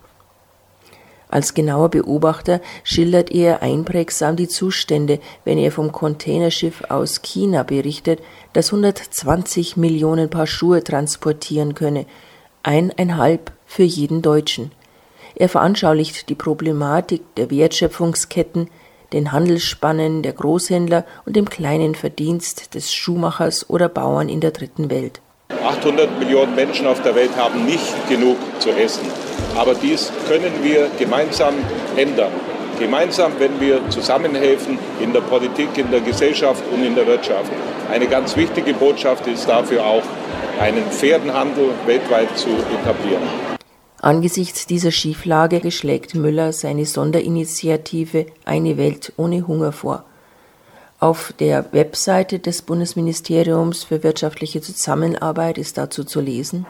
[1.30, 8.22] Als genauer Beobachter schildert er einprägsam die Zustände, wenn er vom Containerschiff aus China berichtet,
[8.54, 12.06] das 120 Millionen Paar Schuhe transportieren könne,
[12.64, 14.72] eineinhalb für jeden Deutschen.
[15.36, 18.70] Er veranschaulicht die Problematik der Wertschöpfungsketten,
[19.14, 24.90] den Handelsspannen der Großhändler und dem kleinen Verdienst des Schuhmachers oder Bauern in der dritten
[24.90, 25.22] Welt.
[25.68, 29.06] 800 Millionen Menschen auf der Welt haben nicht genug zu essen.
[29.56, 31.56] Aber dies können wir gemeinsam
[31.96, 32.32] ändern.
[32.80, 37.52] Gemeinsam, wenn wir zusammenhelfen in der Politik, in der Gesellschaft und in der Wirtschaft.
[37.92, 40.04] Eine ganz wichtige Botschaft ist dafür auch,
[40.60, 43.24] einen fairen Handel weltweit zu etablieren.
[44.00, 50.06] Angesichts dieser Schieflage schlägt Müller seine Sonderinitiative Eine Welt ohne Hunger vor.
[51.00, 56.66] Auf der Webseite des Bundesministeriums für wirtschaftliche Zusammenarbeit ist dazu zu lesen,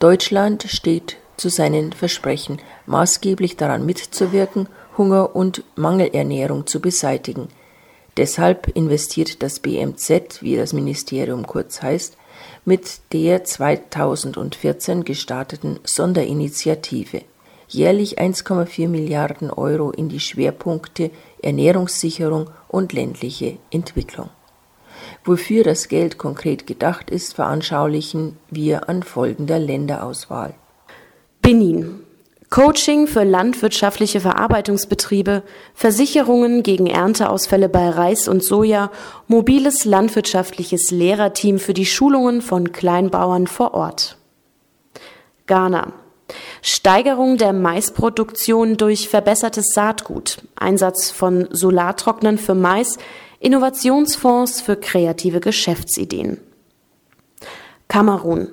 [0.00, 4.68] Deutschland steht zu seinen Versprechen, maßgeblich daran mitzuwirken,
[4.98, 7.48] Hunger und Mangelernährung zu beseitigen.
[8.16, 12.16] Deshalb investiert das BMZ, wie das Ministerium kurz heißt,
[12.64, 17.22] mit der 2014 gestarteten Sonderinitiative
[17.68, 21.10] jährlich 1,4 Milliarden Euro in die Schwerpunkte
[21.44, 24.30] Ernährungssicherung und ländliche Entwicklung.
[25.24, 30.54] Wofür das Geld konkret gedacht ist, veranschaulichen wir an folgender Länderauswahl.
[31.40, 32.00] Benin.
[32.50, 35.42] Coaching für landwirtschaftliche Verarbeitungsbetriebe,
[35.74, 38.92] Versicherungen gegen Ernteausfälle bei Reis und Soja,
[39.26, 44.18] mobiles landwirtschaftliches Lehrerteam für die Schulungen von Kleinbauern vor Ort.
[45.46, 45.92] Ghana.
[46.62, 52.98] Steigerung der Maisproduktion durch verbessertes Saatgut, Einsatz von Solartrocknern für Mais,
[53.40, 56.38] Innovationsfonds für kreative Geschäftsideen.
[57.88, 58.48] Kamerun.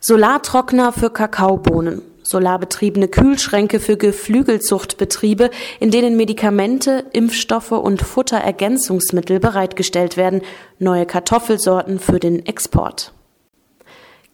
[0.00, 10.42] Solartrockner für Kakaobohnen, solarbetriebene Kühlschränke für Geflügelzuchtbetriebe, in denen Medikamente, Impfstoffe und Futterergänzungsmittel bereitgestellt werden,
[10.78, 13.12] neue Kartoffelsorten für den Export.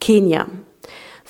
[0.00, 0.46] Kenia.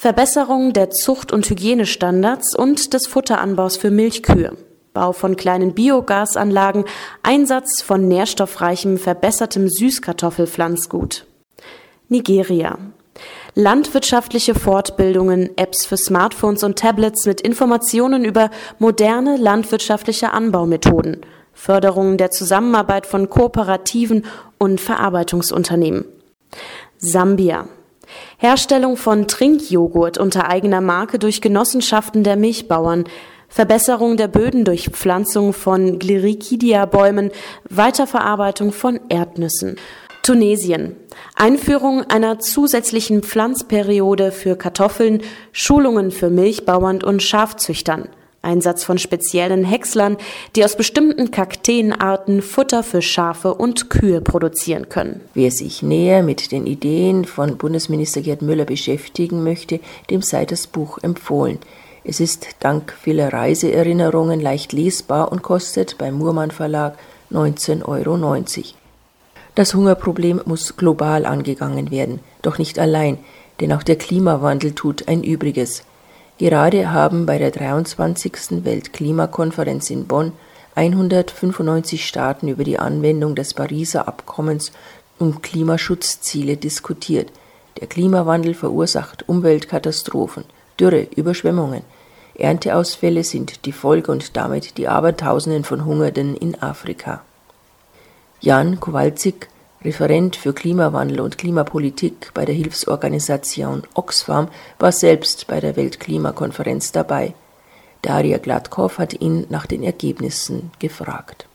[0.00, 4.56] Verbesserung der Zucht- und Hygienestandards und des Futteranbaus für Milchkühe.
[4.94, 6.84] Bau von kleinen Biogasanlagen,
[7.24, 11.26] Einsatz von nährstoffreichem, verbessertem Süßkartoffelpflanzgut.
[12.08, 12.78] Nigeria.
[13.56, 22.30] Landwirtschaftliche Fortbildungen, Apps für Smartphones und Tablets mit Informationen über moderne landwirtschaftliche Anbaumethoden, Förderung der
[22.30, 24.26] Zusammenarbeit von Kooperativen
[24.58, 26.04] und Verarbeitungsunternehmen.
[26.98, 27.66] Sambia.
[28.38, 33.04] Herstellung von Trinkjoghurt unter eigener Marke durch Genossenschaften der Milchbauern,
[33.48, 37.30] Verbesserung der Böden durch Pflanzung von Glirikidia-Bäumen,
[37.70, 39.76] Weiterverarbeitung von Erdnüssen.
[40.22, 40.94] Tunesien.
[41.36, 48.10] Einführung einer zusätzlichen Pflanzperiode für Kartoffeln, Schulungen für Milchbauern und Schafzüchtern.
[48.42, 50.16] Einsatz von speziellen Häckslern,
[50.54, 55.20] die aus bestimmten Kakteenarten Futter für Schafe und Kühe produzieren können.
[55.34, 60.66] Wer sich näher mit den Ideen von Bundesminister Gerd Müller beschäftigen möchte, dem sei das
[60.66, 61.58] Buch empfohlen.
[62.04, 66.96] Es ist dank vieler Reiseerinnerungen leicht lesbar und kostet beim Murmann Verlag
[67.30, 68.44] 19,90 Euro.
[69.54, 73.18] Das Hungerproblem muss global angegangen werden, doch nicht allein,
[73.60, 75.82] denn auch der Klimawandel tut ein Übriges.
[76.38, 78.64] Gerade haben bei der 23.
[78.64, 80.32] Weltklimakonferenz in Bonn
[80.76, 84.70] 195 Staaten über die Anwendung des Pariser Abkommens
[85.18, 87.32] um Klimaschutzziele diskutiert.
[87.80, 90.44] Der Klimawandel verursacht Umweltkatastrophen,
[90.78, 91.82] Dürre, Überschwemmungen.
[92.36, 97.22] Ernteausfälle sind die Folge und damit die Abertausenden von Hungernden in Afrika.
[98.40, 99.48] Jan Kowalczyk
[99.84, 107.34] Referent für Klimawandel und Klimapolitik bei der Hilfsorganisation Oxfam, war selbst bei der Weltklimakonferenz dabei.
[108.02, 111.47] Daria Gladkow hat ihn nach den Ergebnissen gefragt.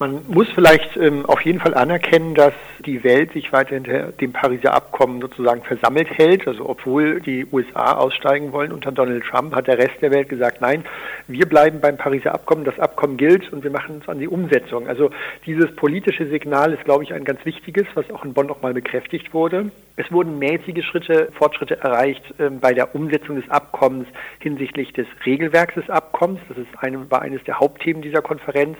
[0.00, 2.52] Man muss vielleicht ähm, auf jeden Fall anerkennen, dass
[2.86, 6.46] die Welt sich weiter hinter dem Pariser Abkommen sozusagen versammelt hält.
[6.46, 10.60] Also obwohl die USA aussteigen wollen unter Donald Trump, hat der Rest der Welt gesagt,
[10.60, 10.84] nein,
[11.26, 14.86] wir bleiben beim Pariser Abkommen, das Abkommen gilt und wir machen uns an die Umsetzung.
[14.86, 15.10] Also
[15.46, 19.34] dieses politische Signal ist, glaube ich, ein ganz wichtiges, was auch in Bonn nochmal bekräftigt
[19.34, 19.72] wurde.
[19.96, 24.06] Es wurden mäßige Schritte, Fortschritte erreicht ähm, bei der Umsetzung des Abkommens
[24.38, 26.38] hinsichtlich des Regelwerks des Abkommens.
[26.48, 28.76] Das ist eine, war eines der Hauptthemen dieser Konferenz.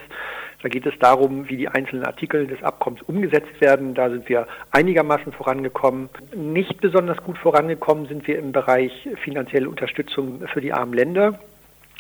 [0.63, 3.95] Da geht es darum, wie die einzelnen Artikel des Abkommens umgesetzt werden.
[3.95, 6.09] Da sind wir einigermaßen vorangekommen.
[6.35, 11.39] Nicht besonders gut vorangekommen sind wir im Bereich finanzielle Unterstützung für die armen Länder.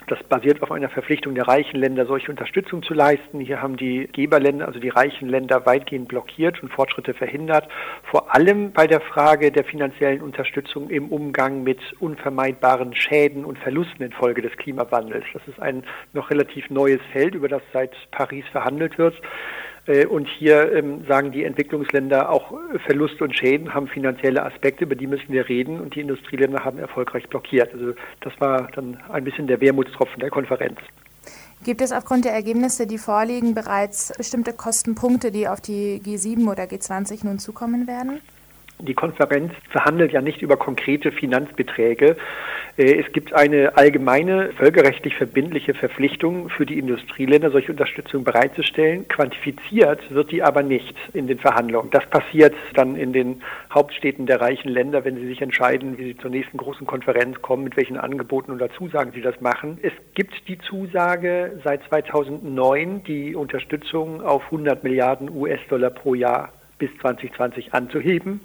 [0.08, 3.40] Das basiert auf einer Verpflichtung der reichen Länder, solche Unterstützung zu leisten.
[3.40, 7.68] Hier haben die Geberländer, also die reichen Länder, weitgehend blockiert und Fortschritte verhindert.
[8.04, 14.02] Vor allem bei der Frage der finanziellen Unterstützung im Umgang mit unvermeidbaren Schäden und Verlusten
[14.02, 15.26] infolge des Klimawandels.
[15.34, 19.14] Das ist ein noch relativ neues Feld, über das seit Paris verhandelt wird.
[19.88, 22.52] Äh, und hier ähm, sagen die Entwicklungsländer auch
[22.86, 26.78] Verluste und Schäden haben finanzielle Aspekte, über die müssen wir reden und die Industrieländer haben
[26.78, 27.72] erfolgreich blockiert.
[27.72, 30.78] Also das war dann ein bisschen der Wermutstropfen der Konferenz.
[31.64, 36.64] Gibt es aufgrund der Ergebnisse, die vorliegen, bereits bestimmte Kostenpunkte, die auf die G7 oder
[36.64, 38.20] G20 nun zukommen werden?
[38.80, 42.16] Die Konferenz verhandelt ja nicht über konkrete Finanzbeträge.
[42.76, 49.08] Äh, es gibt eine allgemeine, völkerrechtlich verbindliche Verpflichtung für die Industrieländer, solche Unterstützung bereitzustellen.
[49.08, 51.90] Quantifiziert wird die aber nicht in den Verhandlungen.
[51.90, 53.42] Das passiert dann in den
[53.74, 57.64] Hauptstädten der reichen Länder, wenn sie sich entscheiden, wie sie zur nächsten großen Konferenz kommen,
[57.64, 59.78] mit welchen Angeboten oder Zusagen sie das machen.
[59.82, 66.90] Es gibt die Zusage seit 2009, die Unterstützung auf 100 Milliarden US-Dollar pro Jahr bis
[67.00, 68.40] 2020 anzuheben.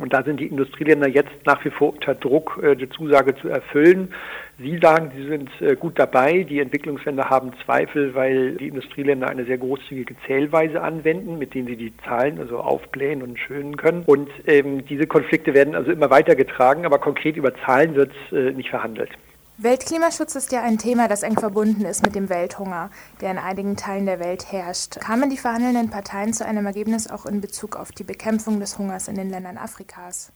[0.00, 3.48] Und da sind die Industrieländer jetzt nach wie vor unter Druck, äh, die Zusage zu
[3.48, 4.12] erfüllen.
[4.58, 6.42] Sie sagen, sie sind äh, gut dabei.
[6.42, 11.76] Die Entwicklungsländer haben Zweifel, weil die Industrieländer eine sehr großzügige Zählweise anwenden, mit denen sie
[11.76, 14.02] die Zahlen also aufblähen und schönen können.
[14.06, 18.70] Und ähm, diese Konflikte werden also immer weitergetragen, aber konkret über Zahlen wird äh, nicht
[18.70, 19.10] verhandelt.
[19.60, 22.90] Weltklimaschutz ist ja ein Thema, das eng verbunden ist mit dem Welthunger,
[23.20, 25.00] der in einigen Teilen der Welt herrscht.
[25.00, 29.08] Kamen die verhandelnden Parteien zu einem Ergebnis auch in Bezug auf die Bekämpfung des Hungers
[29.08, 30.32] in den Ländern Afrikas?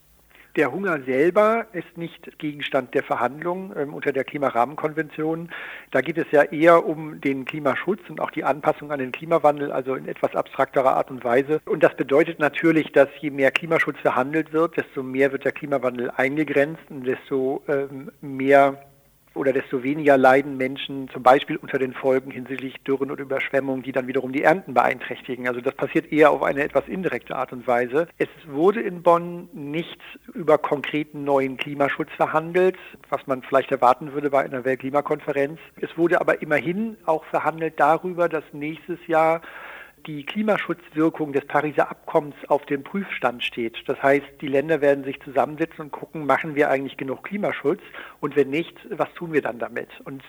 [0.56, 5.50] Der Hunger selber ist nicht Gegenstand der Verhandlungen ähm, unter der Klimarahmenkonvention.
[5.92, 9.70] Da geht es ja eher um den Klimaschutz und auch die Anpassung an den Klimawandel,
[9.70, 11.60] also in etwas abstrakterer Art und Weise.
[11.66, 16.10] Und das bedeutet natürlich, dass je mehr Klimaschutz verhandelt wird, desto mehr wird der Klimawandel
[16.10, 18.82] eingegrenzt und desto ähm, mehr
[19.34, 23.92] oder desto weniger leiden Menschen zum Beispiel unter den Folgen hinsichtlich Dürren und Überschwemmungen, die
[23.92, 25.48] dann wiederum die Ernten beeinträchtigen.
[25.48, 28.08] Also das passiert eher auf eine etwas indirekte Art und Weise.
[28.18, 30.00] Es wurde in Bonn nicht
[30.34, 32.76] über konkreten neuen Klimaschutz verhandelt,
[33.08, 35.58] was man vielleicht erwarten würde bei einer Weltklimakonferenz.
[35.80, 39.40] Es wurde aber immerhin auch verhandelt darüber, dass nächstes Jahr
[40.06, 43.76] die Klimaschutzwirkung des Pariser Abkommens auf dem Prüfstand steht.
[43.86, 47.80] Das heißt, die Länder werden sich zusammensetzen und gucken, machen wir eigentlich genug Klimaschutz
[48.20, 49.88] und wenn nicht, was tun wir dann damit?
[50.04, 50.22] Und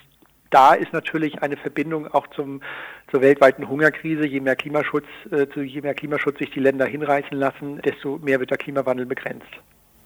[0.54, 2.62] da ist natürlich eine Verbindung auch zum,
[3.10, 4.26] zur weltweiten Hungerkrise.
[4.26, 8.52] Je mehr Klimaschutz, äh, je mehr Klimaschutz sich die Länder hinreißen lassen, desto mehr wird
[8.52, 9.50] der Klimawandel begrenzt.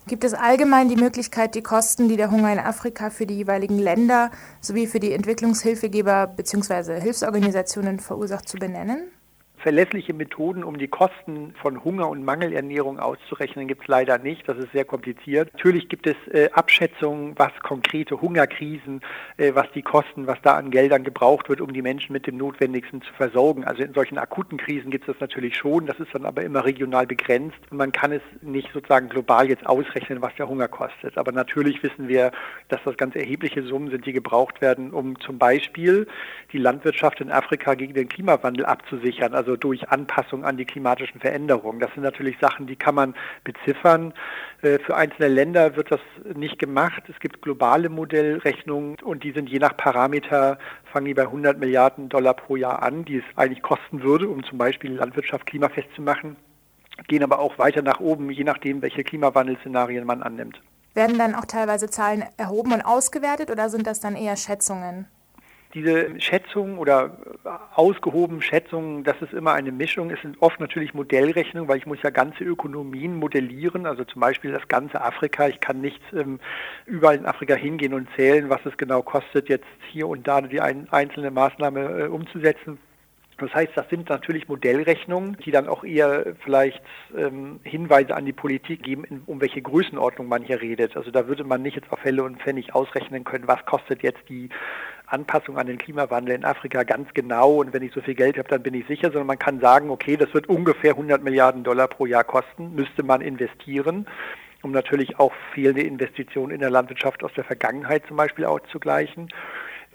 [0.08, 3.78] Gibt es allgemein die Möglichkeit, die Kosten, die der Hunger in Afrika für die jeweiligen
[3.78, 7.02] Länder sowie für die Entwicklungshilfegeber bzw.
[7.02, 9.12] Hilfsorganisationen verursacht, zu benennen?
[9.60, 14.48] Verlässliche Methoden, um die Kosten von Hunger und Mangelernährung auszurechnen, gibt es leider nicht.
[14.48, 15.52] Das ist sehr kompliziert.
[15.54, 19.02] Natürlich gibt es äh, Abschätzungen, was konkrete Hungerkrisen,
[19.38, 22.38] äh, was die Kosten, was da an Geldern gebraucht wird, um die Menschen mit dem
[22.38, 23.64] Notwendigsten zu versorgen.
[23.64, 25.88] Also in solchen akuten Krisen gibt es das natürlich schon.
[25.88, 29.66] Das ist dann aber immer regional begrenzt und man kann es nicht sozusagen global jetzt
[29.66, 31.18] ausrechnen, was der Hunger kostet.
[31.18, 32.32] Aber natürlich wissen wir,
[32.70, 36.08] dass das ganz erhebliche Summen sind, die gebraucht werden, um zum Beispiel
[36.54, 39.34] die Landwirtschaft in Afrika gegen den Klimawandel abzusichern.
[39.34, 41.80] Also also durch Anpassung an die klimatischen Veränderungen.
[41.80, 44.14] Das sind natürlich Sachen, die kann man beziffern.
[44.62, 46.02] Äh, für einzelne Länder wird das
[46.36, 47.04] nicht gemacht.
[47.08, 50.58] Es gibt globale Modellrechnungen und die sind je nach Parameter,
[50.92, 54.44] fangen die bei 100 Milliarden Dollar pro Jahr an, die es eigentlich kosten würde, um
[54.44, 56.36] zum Beispiel Landwirtschaft klimafest zu machen,
[57.08, 60.62] gehen aber auch weiter nach oben, je nachdem, welche Klimawandelszenarien man annimmt.
[60.94, 65.08] Werden dann auch teilweise Zahlen erhoben und ausgewertet oder sind das dann eher Schätzungen?
[65.74, 67.18] Diese Schätzungen oder
[67.76, 70.10] ausgehobenen Schätzungen, das ist immer eine Mischung.
[70.12, 74.52] Es sind oft natürlich Modellrechnungen, weil ich muss ja ganze Ökonomien modellieren, also zum Beispiel
[74.52, 75.48] das ganze Afrika.
[75.48, 76.40] Ich kann nicht ähm,
[76.86, 80.62] überall in Afrika hingehen und zählen, was es genau kostet, jetzt hier und da die
[80.62, 82.80] ein, einzelne Maßnahme äh, umzusetzen.
[83.38, 86.82] Das heißt, das sind natürlich Modellrechnungen, die dann auch eher vielleicht
[87.16, 90.98] ähm, Hinweise an die Politik geben, in, um welche Größenordnung man hier redet.
[90.98, 94.28] Also da würde man nicht jetzt auf Fälle und Pfennig ausrechnen können, was kostet jetzt
[94.28, 94.50] die
[95.08, 98.50] Anpassung an den Klimawandel in Afrika ganz genau und wenn ich so viel Geld habe,
[98.50, 101.88] dann bin ich sicher, sondern man kann sagen, okay, das wird ungefähr 100 Milliarden Dollar
[101.88, 104.06] pro Jahr kosten, müsste man investieren,
[104.62, 109.30] um natürlich auch fehlende Investitionen in der Landwirtschaft aus der Vergangenheit zum Beispiel auszugleichen.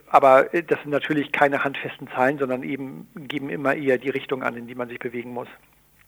[0.09, 4.43] Aber äh, das sind natürlich keine handfesten Zahlen, sondern eben geben immer eher die Richtung
[4.43, 5.49] an, in die man sich bewegen muss.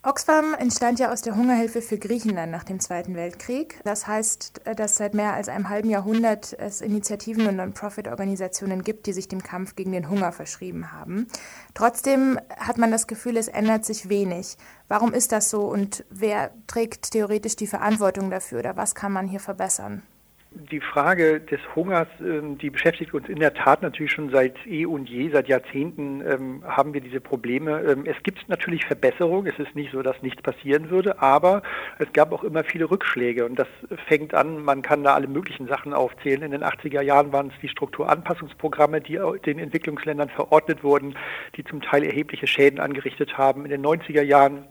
[0.07, 3.81] Oxfam entstand ja aus der Hungerhilfe für Griechenland nach dem Zweiten Weltkrieg.
[3.85, 9.15] Das heißt, dass seit mehr als einem halben Jahrhundert es Initiativen und Non-Profit-Organisationen gibt, die
[9.15, 11.27] sich dem Kampf gegen den Hunger verschrieben haben.
[11.73, 14.59] Trotzdem hat man das Gefühl, es ändert sich wenig.
[14.89, 19.27] Warum ist das so und wer trägt theoretisch die Verantwortung dafür oder was kann man
[19.27, 20.03] hier verbessern?
[20.57, 24.87] Die Frage des Hungers, ähm, die beschäftigt uns in der Tat natürlich schon seit eh
[24.87, 27.81] und je, seit Jahrzehnten ähm, haben wir diese Probleme.
[27.81, 31.63] Ähm, es gibt natürlich Verbesserungen, es ist nicht so, dass nichts passieren würde, aber
[31.99, 33.67] es gab auch immer viele Rückschläge und das
[34.07, 36.43] fängt an, man kann da alle möglichen Sachen aufzählen.
[36.43, 41.17] In den 80er Jahren waren es die Strukturanpassungsprogramme, die den Entwicklungsländern verordnet wurden,
[41.57, 43.65] die zum Teil erhebliche Schäden angerichtet haben.
[43.65, 44.67] In den 90er Jahren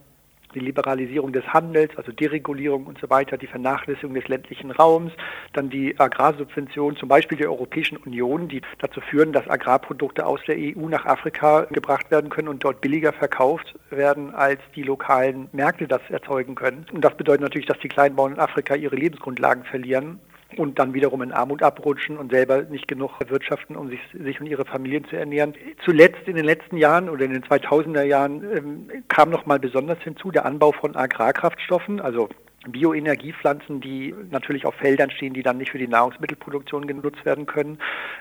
[0.54, 5.12] die Liberalisierung des Handels, also Deregulierung und so weiter, die Vernachlässigung des ländlichen Raums,
[5.54, 10.56] dann die Agrarsubventionen, zum Beispiel der Europäischen Union, die dazu führen, dass Agrarprodukte aus der
[10.58, 15.88] EU nach Afrika gebracht werden können und dort billiger verkauft werden, als die lokalen Märkte
[15.88, 16.86] das erzeugen können.
[16.92, 20.20] Und das bedeutet natürlich, dass die Kleinbauern in Afrika ihre Lebensgrundlagen verlieren
[20.58, 24.48] und dann wiederum in Armut abrutschen und selber nicht genug wirtschaften, um sich, sich und
[24.48, 25.54] ihre Familien zu ernähren.
[25.84, 30.00] Zuletzt in den letzten Jahren oder in den 2000er Jahren ähm, kam noch mal besonders
[30.04, 32.30] hinzu der Anbau von Agrarkraftstoffen, also
[32.68, 37.80] Bioenergiepflanzen, die natürlich auf Feldern stehen, die dann nicht für die Nahrungsmittelproduktion genutzt werden können.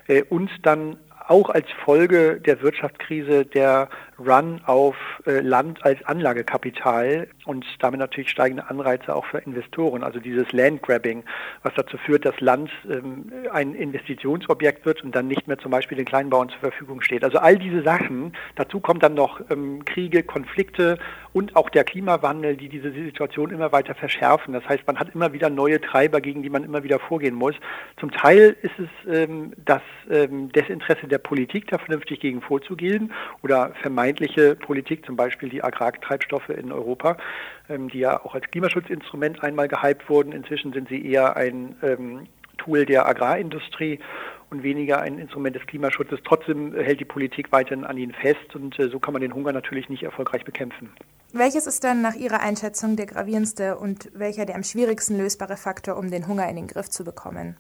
[0.09, 0.97] Äh, und dann
[1.29, 4.97] auch als Folge der Wirtschaftskrise der Run auf
[5.27, 10.03] äh, Land als Anlagekapital und damit natürlich steigende Anreize auch für Investoren.
[10.03, 11.25] Also dieses Landgrabbing,
[11.63, 15.97] was dazu führt, dass Land ähm, ein Investitionsobjekt wird und dann nicht mehr zum Beispiel
[15.97, 17.25] den Kleinbauern zur Verfügung steht.
[17.25, 18.33] Also all diese Sachen.
[18.57, 20.99] Dazu kommt dann noch ähm, Kriege, Konflikte
[21.33, 24.53] und auch der Klimawandel, die diese Situation immer weiter verschärfen.
[24.53, 27.55] Das heißt, man hat immer wieder neue Treiber, gegen die man immer wieder vorgehen muss.
[27.99, 33.73] Zum Teil ist es ähm, das Desinteresse der Politik, da vernünftig gegen vorzugehen oder
[34.13, 37.17] vermeintliche Politik, zum Beispiel die Agrartreibstoffe in Europa,
[37.69, 40.33] ähm, die ja auch als Klimaschutzinstrument einmal gehypt wurden.
[40.33, 42.27] Inzwischen sind sie eher ein ähm,
[42.59, 43.99] Tool der Agrarindustrie
[44.51, 46.21] und weniger ein Instrument des Klimaschutzes.
[46.25, 49.53] Trotzdem hält die Politik weiterhin an ihnen fest und äh, so kann man den Hunger
[49.53, 50.91] natürlich nicht erfolgreich bekämpfen.
[51.33, 55.97] Welches ist dann nach Ihrer Einschätzung der gravierendste und welcher der am schwierigsten lösbare Faktor,
[55.97, 57.57] um den Hunger in den Griff zu bekommen?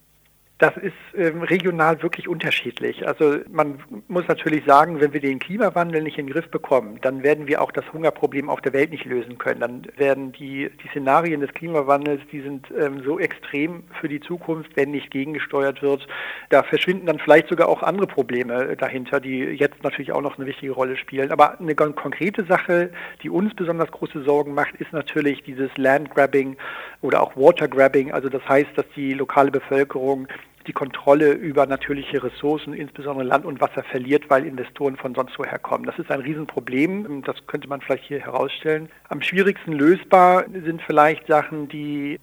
[0.62, 3.04] Das ist ähm, regional wirklich unterschiedlich.
[3.04, 7.24] Also man muss natürlich sagen, wenn wir den Klimawandel nicht in den Griff bekommen, dann
[7.24, 9.58] werden wir auch das Hungerproblem auf der Welt nicht lösen können.
[9.58, 14.76] Dann werden die, die Szenarien des Klimawandels, die sind ähm, so extrem für die Zukunft,
[14.76, 16.06] wenn nicht gegengesteuert wird.
[16.50, 20.46] Da verschwinden dann vielleicht sogar auch andere Probleme dahinter, die jetzt natürlich auch noch eine
[20.46, 21.32] wichtige Rolle spielen.
[21.32, 22.92] Aber eine ganz konkrete Sache,
[23.24, 26.56] die uns besonders große Sorgen macht, ist natürlich dieses Landgrabbing
[27.00, 28.12] oder auch Watergrabbing.
[28.12, 30.28] Also das heißt, dass die lokale Bevölkerung
[30.66, 35.58] die Kontrolle über natürliche Ressourcen, insbesondere Land und Wasser, verliert, weil Investoren von sonst woher
[35.58, 35.84] kommen.
[35.84, 37.22] Das ist ein Riesenproblem.
[37.24, 38.88] Das könnte man vielleicht hier herausstellen.
[39.08, 42.18] Am schwierigsten lösbar sind vielleicht Sachen, die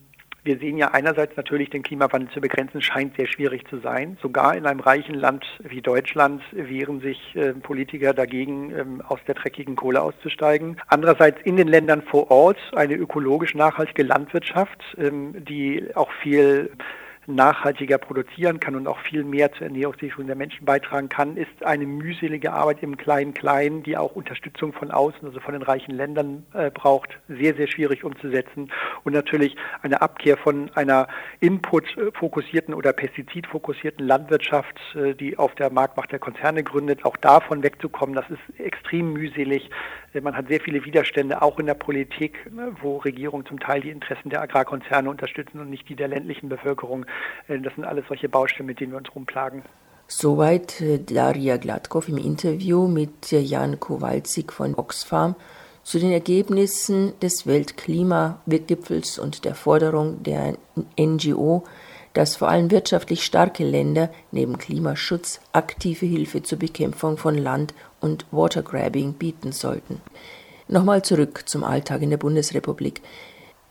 [0.46, 4.18] Wir sehen ja einerseits natürlich, den Klimawandel zu begrenzen, scheint sehr schwierig zu sein.
[4.22, 9.36] Sogar in einem reichen Land wie Deutschland wehren sich äh, Politiker dagegen, ähm, aus der
[9.36, 10.78] dreckigen Kohle auszusteigen.
[10.88, 16.72] Andererseits in den Ländern vor Ort eine ökologisch nachhaltige Landwirtschaft, ähm, die auch viel
[17.36, 21.86] nachhaltiger produzieren kann und auch viel mehr zur Ernährungssicherung der Menschen beitragen kann, ist eine
[21.86, 26.71] mühselige Arbeit im Klein-Klein, die auch Unterstützung von außen, also von den reichen Ländern äh,
[26.71, 28.71] braucht, sehr, sehr schwierig umzusetzen.
[29.03, 31.07] Und natürlich eine Abkehr von einer
[31.39, 38.15] input-fokussierten oder pestizidfokussierten Landwirtschaft, äh, die auf der Marktmacht der Konzerne gründet, auch davon wegzukommen,
[38.15, 39.69] das ist extrem mühselig.
[40.13, 43.82] Äh, man hat sehr viele Widerstände, auch in der Politik, ne, wo Regierungen zum Teil
[43.82, 47.05] die Interessen der Agrarkonzerne unterstützen und nicht die der ländlichen Bevölkerung.
[47.47, 49.63] Äh, das sind alles solche Baustellen, mit denen wir uns rumplagen.
[50.07, 55.36] Soweit äh, Daria Gladkow im Interview mit Jan Kowalczyk von Oxfam
[55.84, 60.55] zu den Ergebnissen des Weltklimagipfels und der Forderung der
[60.99, 61.63] NGO,
[62.13, 68.26] dass vor allem wirtschaftlich starke Länder neben Klimaschutz aktive Hilfe zur Bekämpfung von Land- und
[68.32, 70.01] Watergrabbing bieten sollten.
[70.67, 73.01] Nochmal zurück zum Alltag in der Bundesrepublik.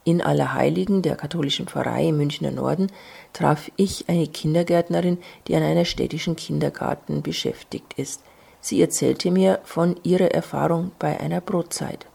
[0.08, 2.86] In Allerheiligen, der katholischen Pfarrei im Münchner Norden,
[3.34, 8.22] traf ich eine Kindergärtnerin, die an einer städtischen Kindergarten beschäftigt ist.
[8.62, 12.06] Sie erzählte mir von ihrer Erfahrung bei einer Brotzeit.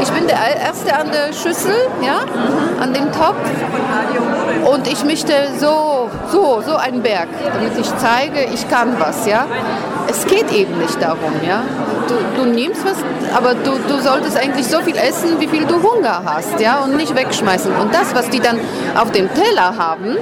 [0.00, 2.20] Ich bin der Erste an der Schüssel, ja,
[2.80, 3.34] an dem Topf.
[4.72, 9.48] Und ich möchte so, so, so einen Berg, damit ich zeige, ich kann was, ja.
[10.08, 11.64] Es geht eben nicht darum, ja.
[12.10, 12.96] Du, du nimmst was,
[13.36, 16.96] aber du, du solltest eigentlich so viel essen, wie viel du Hunger hast, ja, und
[16.96, 17.72] nicht wegschmeißen.
[17.76, 18.58] Und das, was die dann
[18.96, 20.16] auf dem Teller haben,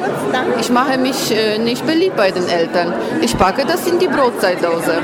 [0.60, 2.92] ich mache mich äh, nicht beliebt bei den Eltern.
[3.22, 4.98] Ich packe das in die Brotzeitdose.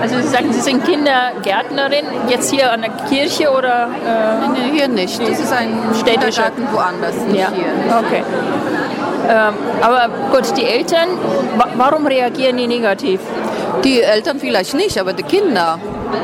[0.00, 3.88] Also Sie sagen, Sie sind Kindergärtnerin, jetzt hier an der Kirche oder?
[4.04, 5.20] Äh, nee, hier nicht.
[5.20, 7.50] Das ist ein städtischer Garten woanders, nicht ja.
[7.54, 7.66] hier.
[7.98, 8.22] Okay.
[9.28, 11.08] Ähm, aber gut, die Eltern,
[11.76, 13.20] warum reagieren die negativ?
[13.84, 15.78] Die Eltern vielleicht nicht, aber die Kinder.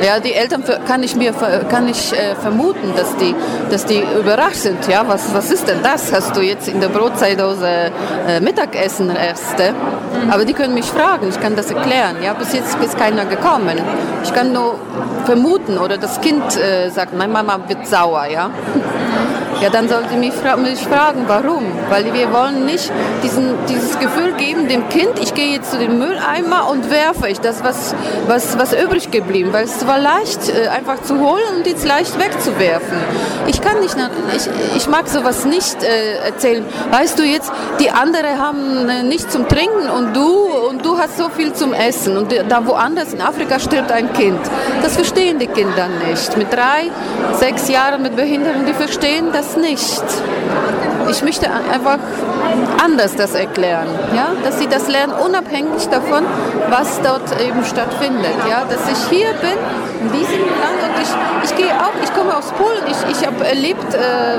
[0.04, 1.32] Ja, die Eltern kann ich mir
[1.68, 3.34] kann ich äh, vermuten, dass die,
[3.70, 4.86] dass die überrascht sind.
[4.88, 6.12] Ja, was, was ist denn das?
[6.12, 7.90] Hast du jetzt in der Brotzeitdose
[8.28, 9.72] äh, Mittagessen erste?
[9.72, 10.30] Mhm.
[10.30, 12.16] Aber die können mich fragen, ich kann das erklären.
[12.22, 13.80] Ja, bis jetzt ist keiner gekommen.
[14.22, 14.78] Ich kann nur
[15.24, 18.26] vermuten oder das Kind äh, sagt, meine Mama wird sauer.
[18.26, 18.50] Ja.
[19.60, 21.64] Ja, dann sollte mich, mich fragen, warum?
[21.88, 22.92] Weil wir wollen nicht
[23.22, 27.40] diesen, dieses Gefühl geben dem Kind, ich gehe jetzt zu dem Mülleimer und werfe ich
[27.40, 27.94] das, was,
[28.26, 32.18] was, was übrig geblieben, weil es war leicht äh, einfach zu holen und jetzt leicht
[32.18, 32.98] wegzuwerfen.
[33.46, 33.96] Ich kann nicht,
[34.36, 36.64] ich, ich mag sowas nicht äh, erzählen.
[36.92, 40.28] Weißt du jetzt, die anderen haben äh, nichts zum Trinken und du,
[40.68, 44.40] und du hast so viel zum Essen und da woanders in Afrika stirbt ein Kind.
[44.82, 46.36] Das verstehen die Kinder nicht.
[46.36, 46.90] Mit drei,
[47.32, 50.02] sechs Jahren mit Behinderung, die verstehen das nicht.
[51.10, 51.98] Ich möchte einfach
[52.82, 54.32] anders das erklären, ja?
[54.44, 56.24] dass sie das lernen, unabhängig davon,
[56.68, 58.34] was dort eben stattfindet.
[58.48, 58.64] Ja?
[58.64, 59.58] Dass ich hier bin,
[60.00, 63.46] in diesem Land und ich, ich gehe auch, ich komme aus Polen, ich, ich habe
[63.46, 64.38] erlebt äh, äh,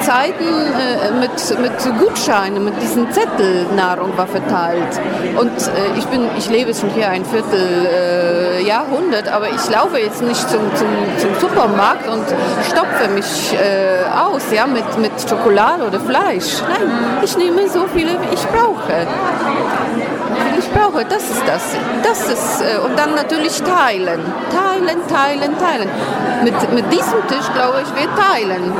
[0.00, 5.00] Zeiten äh, mit, mit Gutscheinen, mit diesen Zetteln, Nahrung war verteilt.
[5.36, 9.98] Und äh, ich, bin, ich lebe schon hier ein Viertel äh, Jahrhundert, aber ich laufe
[9.98, 10.88] jetzt nicht zum, zum,
[11.18, 12.24] zum Supermarkt und
[12.68, 16.62] stopfe mich äh, aus ja, mit, mit Schokolade oder Fleisch.
[16.68, 16.90] Nein,
[17.22, 19.06] ich nehme so viele, wie ich brauche.
[20.74, 21.62] Brauche, das ist das.
[22.02, 24.20] Das ist, äh, und dann natürlich teilen.
[24.50, 25.88] Teilen, teilen, teilen.
[26.42, 28.72] Mit, mit diesem Tisch, glaube ich, wir teilen.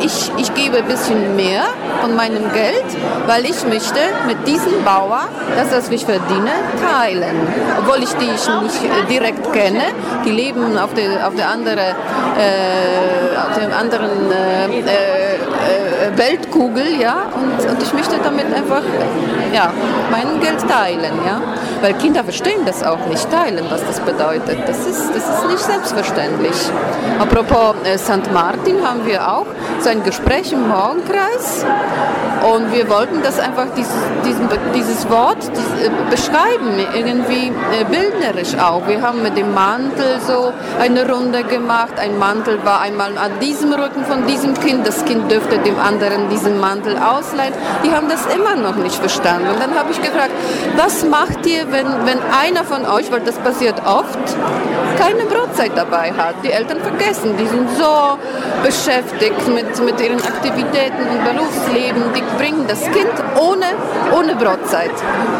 [0.00, 1.64] Ich, ich gebe ein bisschen mehr
[2.00, 2.84] von meinem Geld,
[3.26, 5.22] weil ich möchte mit diesem Bauer,
[5.56, 7.36] das, was ich verdiene, teilen.
[7.78, 9.82] Obwohl ich die ich nicht äh, direkt kenne.
[10.24, 11.80] Die leben auf der, auf der, andere,
[12.38, 15.36] äh, auf der anderen äh, äh,
[16.06, 18.82] äh, Weltkugel, ja, und, und ich möchte damit einfach
[19.52, 19.72] ja,
[20.10, 21.40] mein Geld teilen, ja,
[21.80, 24.58] weil Kinder verstehen das auch nicht, teilen, was das bedeutet.
[24.66, 26.56] Das ist, das ist nicht selbstverständlich.
[27.18, 28.32] Apropos äh, St.
[28.32, 29.46] Martin haben wir auch
[29.80, 31.64] so ein Gespräch im Morgenkreis
[32.52, 33.94] und wir wollten das einfach, dieses,
[34.24, 38.86] diesen, dieses Wort dies, äh, beschreiben, irgendwie äh, bildnerisch auch.
[38.86, 41.98] Wir haben mit dem Mantel so eine Runde gemacht.
[41.98, 44.86] Ein Mantel war einmal an diesem Rücken von diesem Kind.
[44.86, 47.54] Das Kind dürfte dem anderen diesen Mantel ausleihen.
[47.84, 49.48] Die haben das immer noch nicht verstanden.
[49.48, 50.32] Und dann habe ich gefragt,
[50.76, 54.18] was macht ihr, wenn, wenn einer von euch, weil das passiert oft,
[54.98, 56.36] keine Brotzeit dabei hat?
[56.42, 58.18] Die Eltern vergessen, die sind so
[58.62, 63.66] beschäftigt mit, mit ihren Aktivitäten im Berufsleben, die bringen das Kind ohne,
[64.16, 64.90] ohne Brotzeit.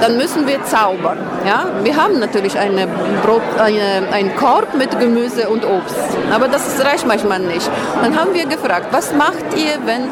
[0.01, 1.19] Dann müssen wir zaubern.
[1.47, 1.67] Ja?
[1.83, 2.87] Wir haben natürlich eine
[3.25, 5.97] Brot, eine, einen Korb mit Gemüse und Obst,
[6.33, 7.69] aber das reicht manchmal nicht.
[8.03, 10.09] Dann haben wir gefragt, was macht ihr, wenn,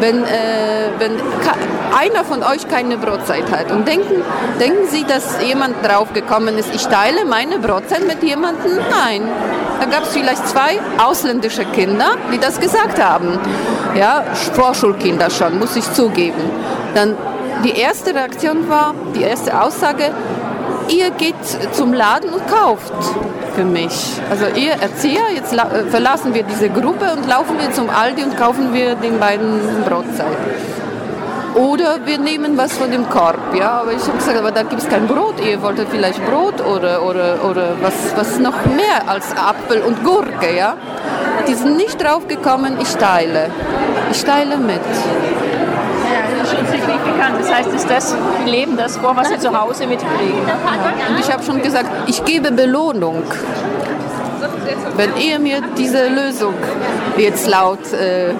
[0.00, 1.12] wenn, äh, wenn
[1.98, 3.70] einer von euch keine Brotzeit hat?
[3.70, 4.22] Und denken,
[4.58, 8.72] denken Sie, dass jemand drauf gekommen ist, ich teile meine Brotzeit mit jemandem?
[8.90, 9.22] Nein.
[9.78, 13.38] Da gab es vielleicht zwei ausländische Kinder, die das gesagt haben.
[13.96, 16.42] Ja, Vorschulkinder schon, muss ich zugeben.
[16.94, 17.16] Dann
[17.64, 20.10] die erste Reaktion war, die erste Aussage,
[20.88, 21.36] ihr geht
[21.72, 22.92] zum Laden und kauft
[23.54, 23.92] für mich.
[24.30, 25.54] Also ihr Erzieher, jetzt
[25.90, 30.26] verlassen wir diese Gruppe und laufen wir zum Aldi und kaufen wir den beiden Brotzeit.
[31.54, 33.80] Oder wir nehmen was von dem Korb, ja.
[33.80, 35.34] Aber ich habe gesagt, aber da gibt es kein Brot.
[35.40, 40.56] Ihr wolltet vielleicht Brot oder, oder, oder was, was noch mehr als Apfel und Gurke,
[40.56, 40.74] ja.
[41.48, 43.50] Die sind nicht drauf gekommen, ich teile.
[44.12, 44.80] Ich teile mit.
[46.10, 47.40] Ja, das ist schon signifikant.
[47.40, 50.40] Das heißt, ist das, die leben das vor, was sie zu Hause mitkriegen.
[51.08, 53.22] Und ich habe schon gesagt, ich gebe Belohnung.
[54.96, 56.54] Wenn ihr mir diese Lösung
[57.16, 58.30] jetzt laut äh,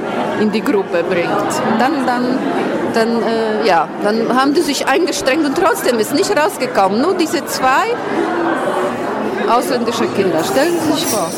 [0.41, 1.29] in die Gruppe bringt,
[1.79, 2.39] dann, dann,
[2.95, 7.01] dann, äh, ja, dann haben die sich eingestrengt und trotzdem ist nicht rausgekommen.
[7.01, 7.95] Nur diese zwei
[9.49, 10.43] ausländische Kinder.
[10.45, 11.28] Stellen Sie sich vor.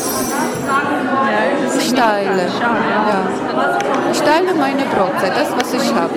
[1.78, 2.46] Ich teile.
[2.46, 3.78] Ja.
[4.12, 4.22] Ich
[4.56, 6.12] meine Brotzeit, das, was ich habe.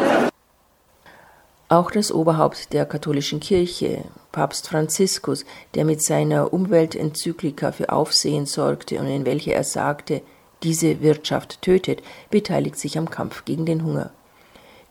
[1.67, 8.99] Auch das Oberhaupt der katholischen Kirche, Papst Franziskus, der mit seiner Umweltenzyklika für Aufsehen sorgte
[8.99, 10.21] und in welcher er sagte,
[10.61, 14.11] diese Wirtschaft tötet, beteiligt sich am Kampf gegen den Hunger.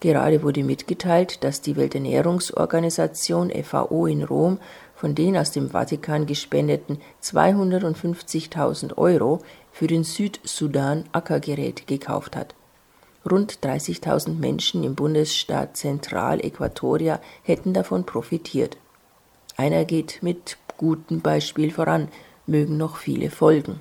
[0.04, 4.58] Gerade wurde mitgeteilt, dass die Welternährungsorganisation FAO in Rom
[4.94, 9.38] von den aus dem Vatikan gespendeten 250.000 Euro
[9.72, 12.54] für den Südsudan Ackergerät gekauft hat.
[13.24, 18.76] Rund 30.000 Menschen im Bundesstaat Zentraläquatoria hätten davon profitiert.
[19.56, 22.08] Einer geht mit gutem Beispiel voran,
[22.46, 23.80] mögen noch viele folgen.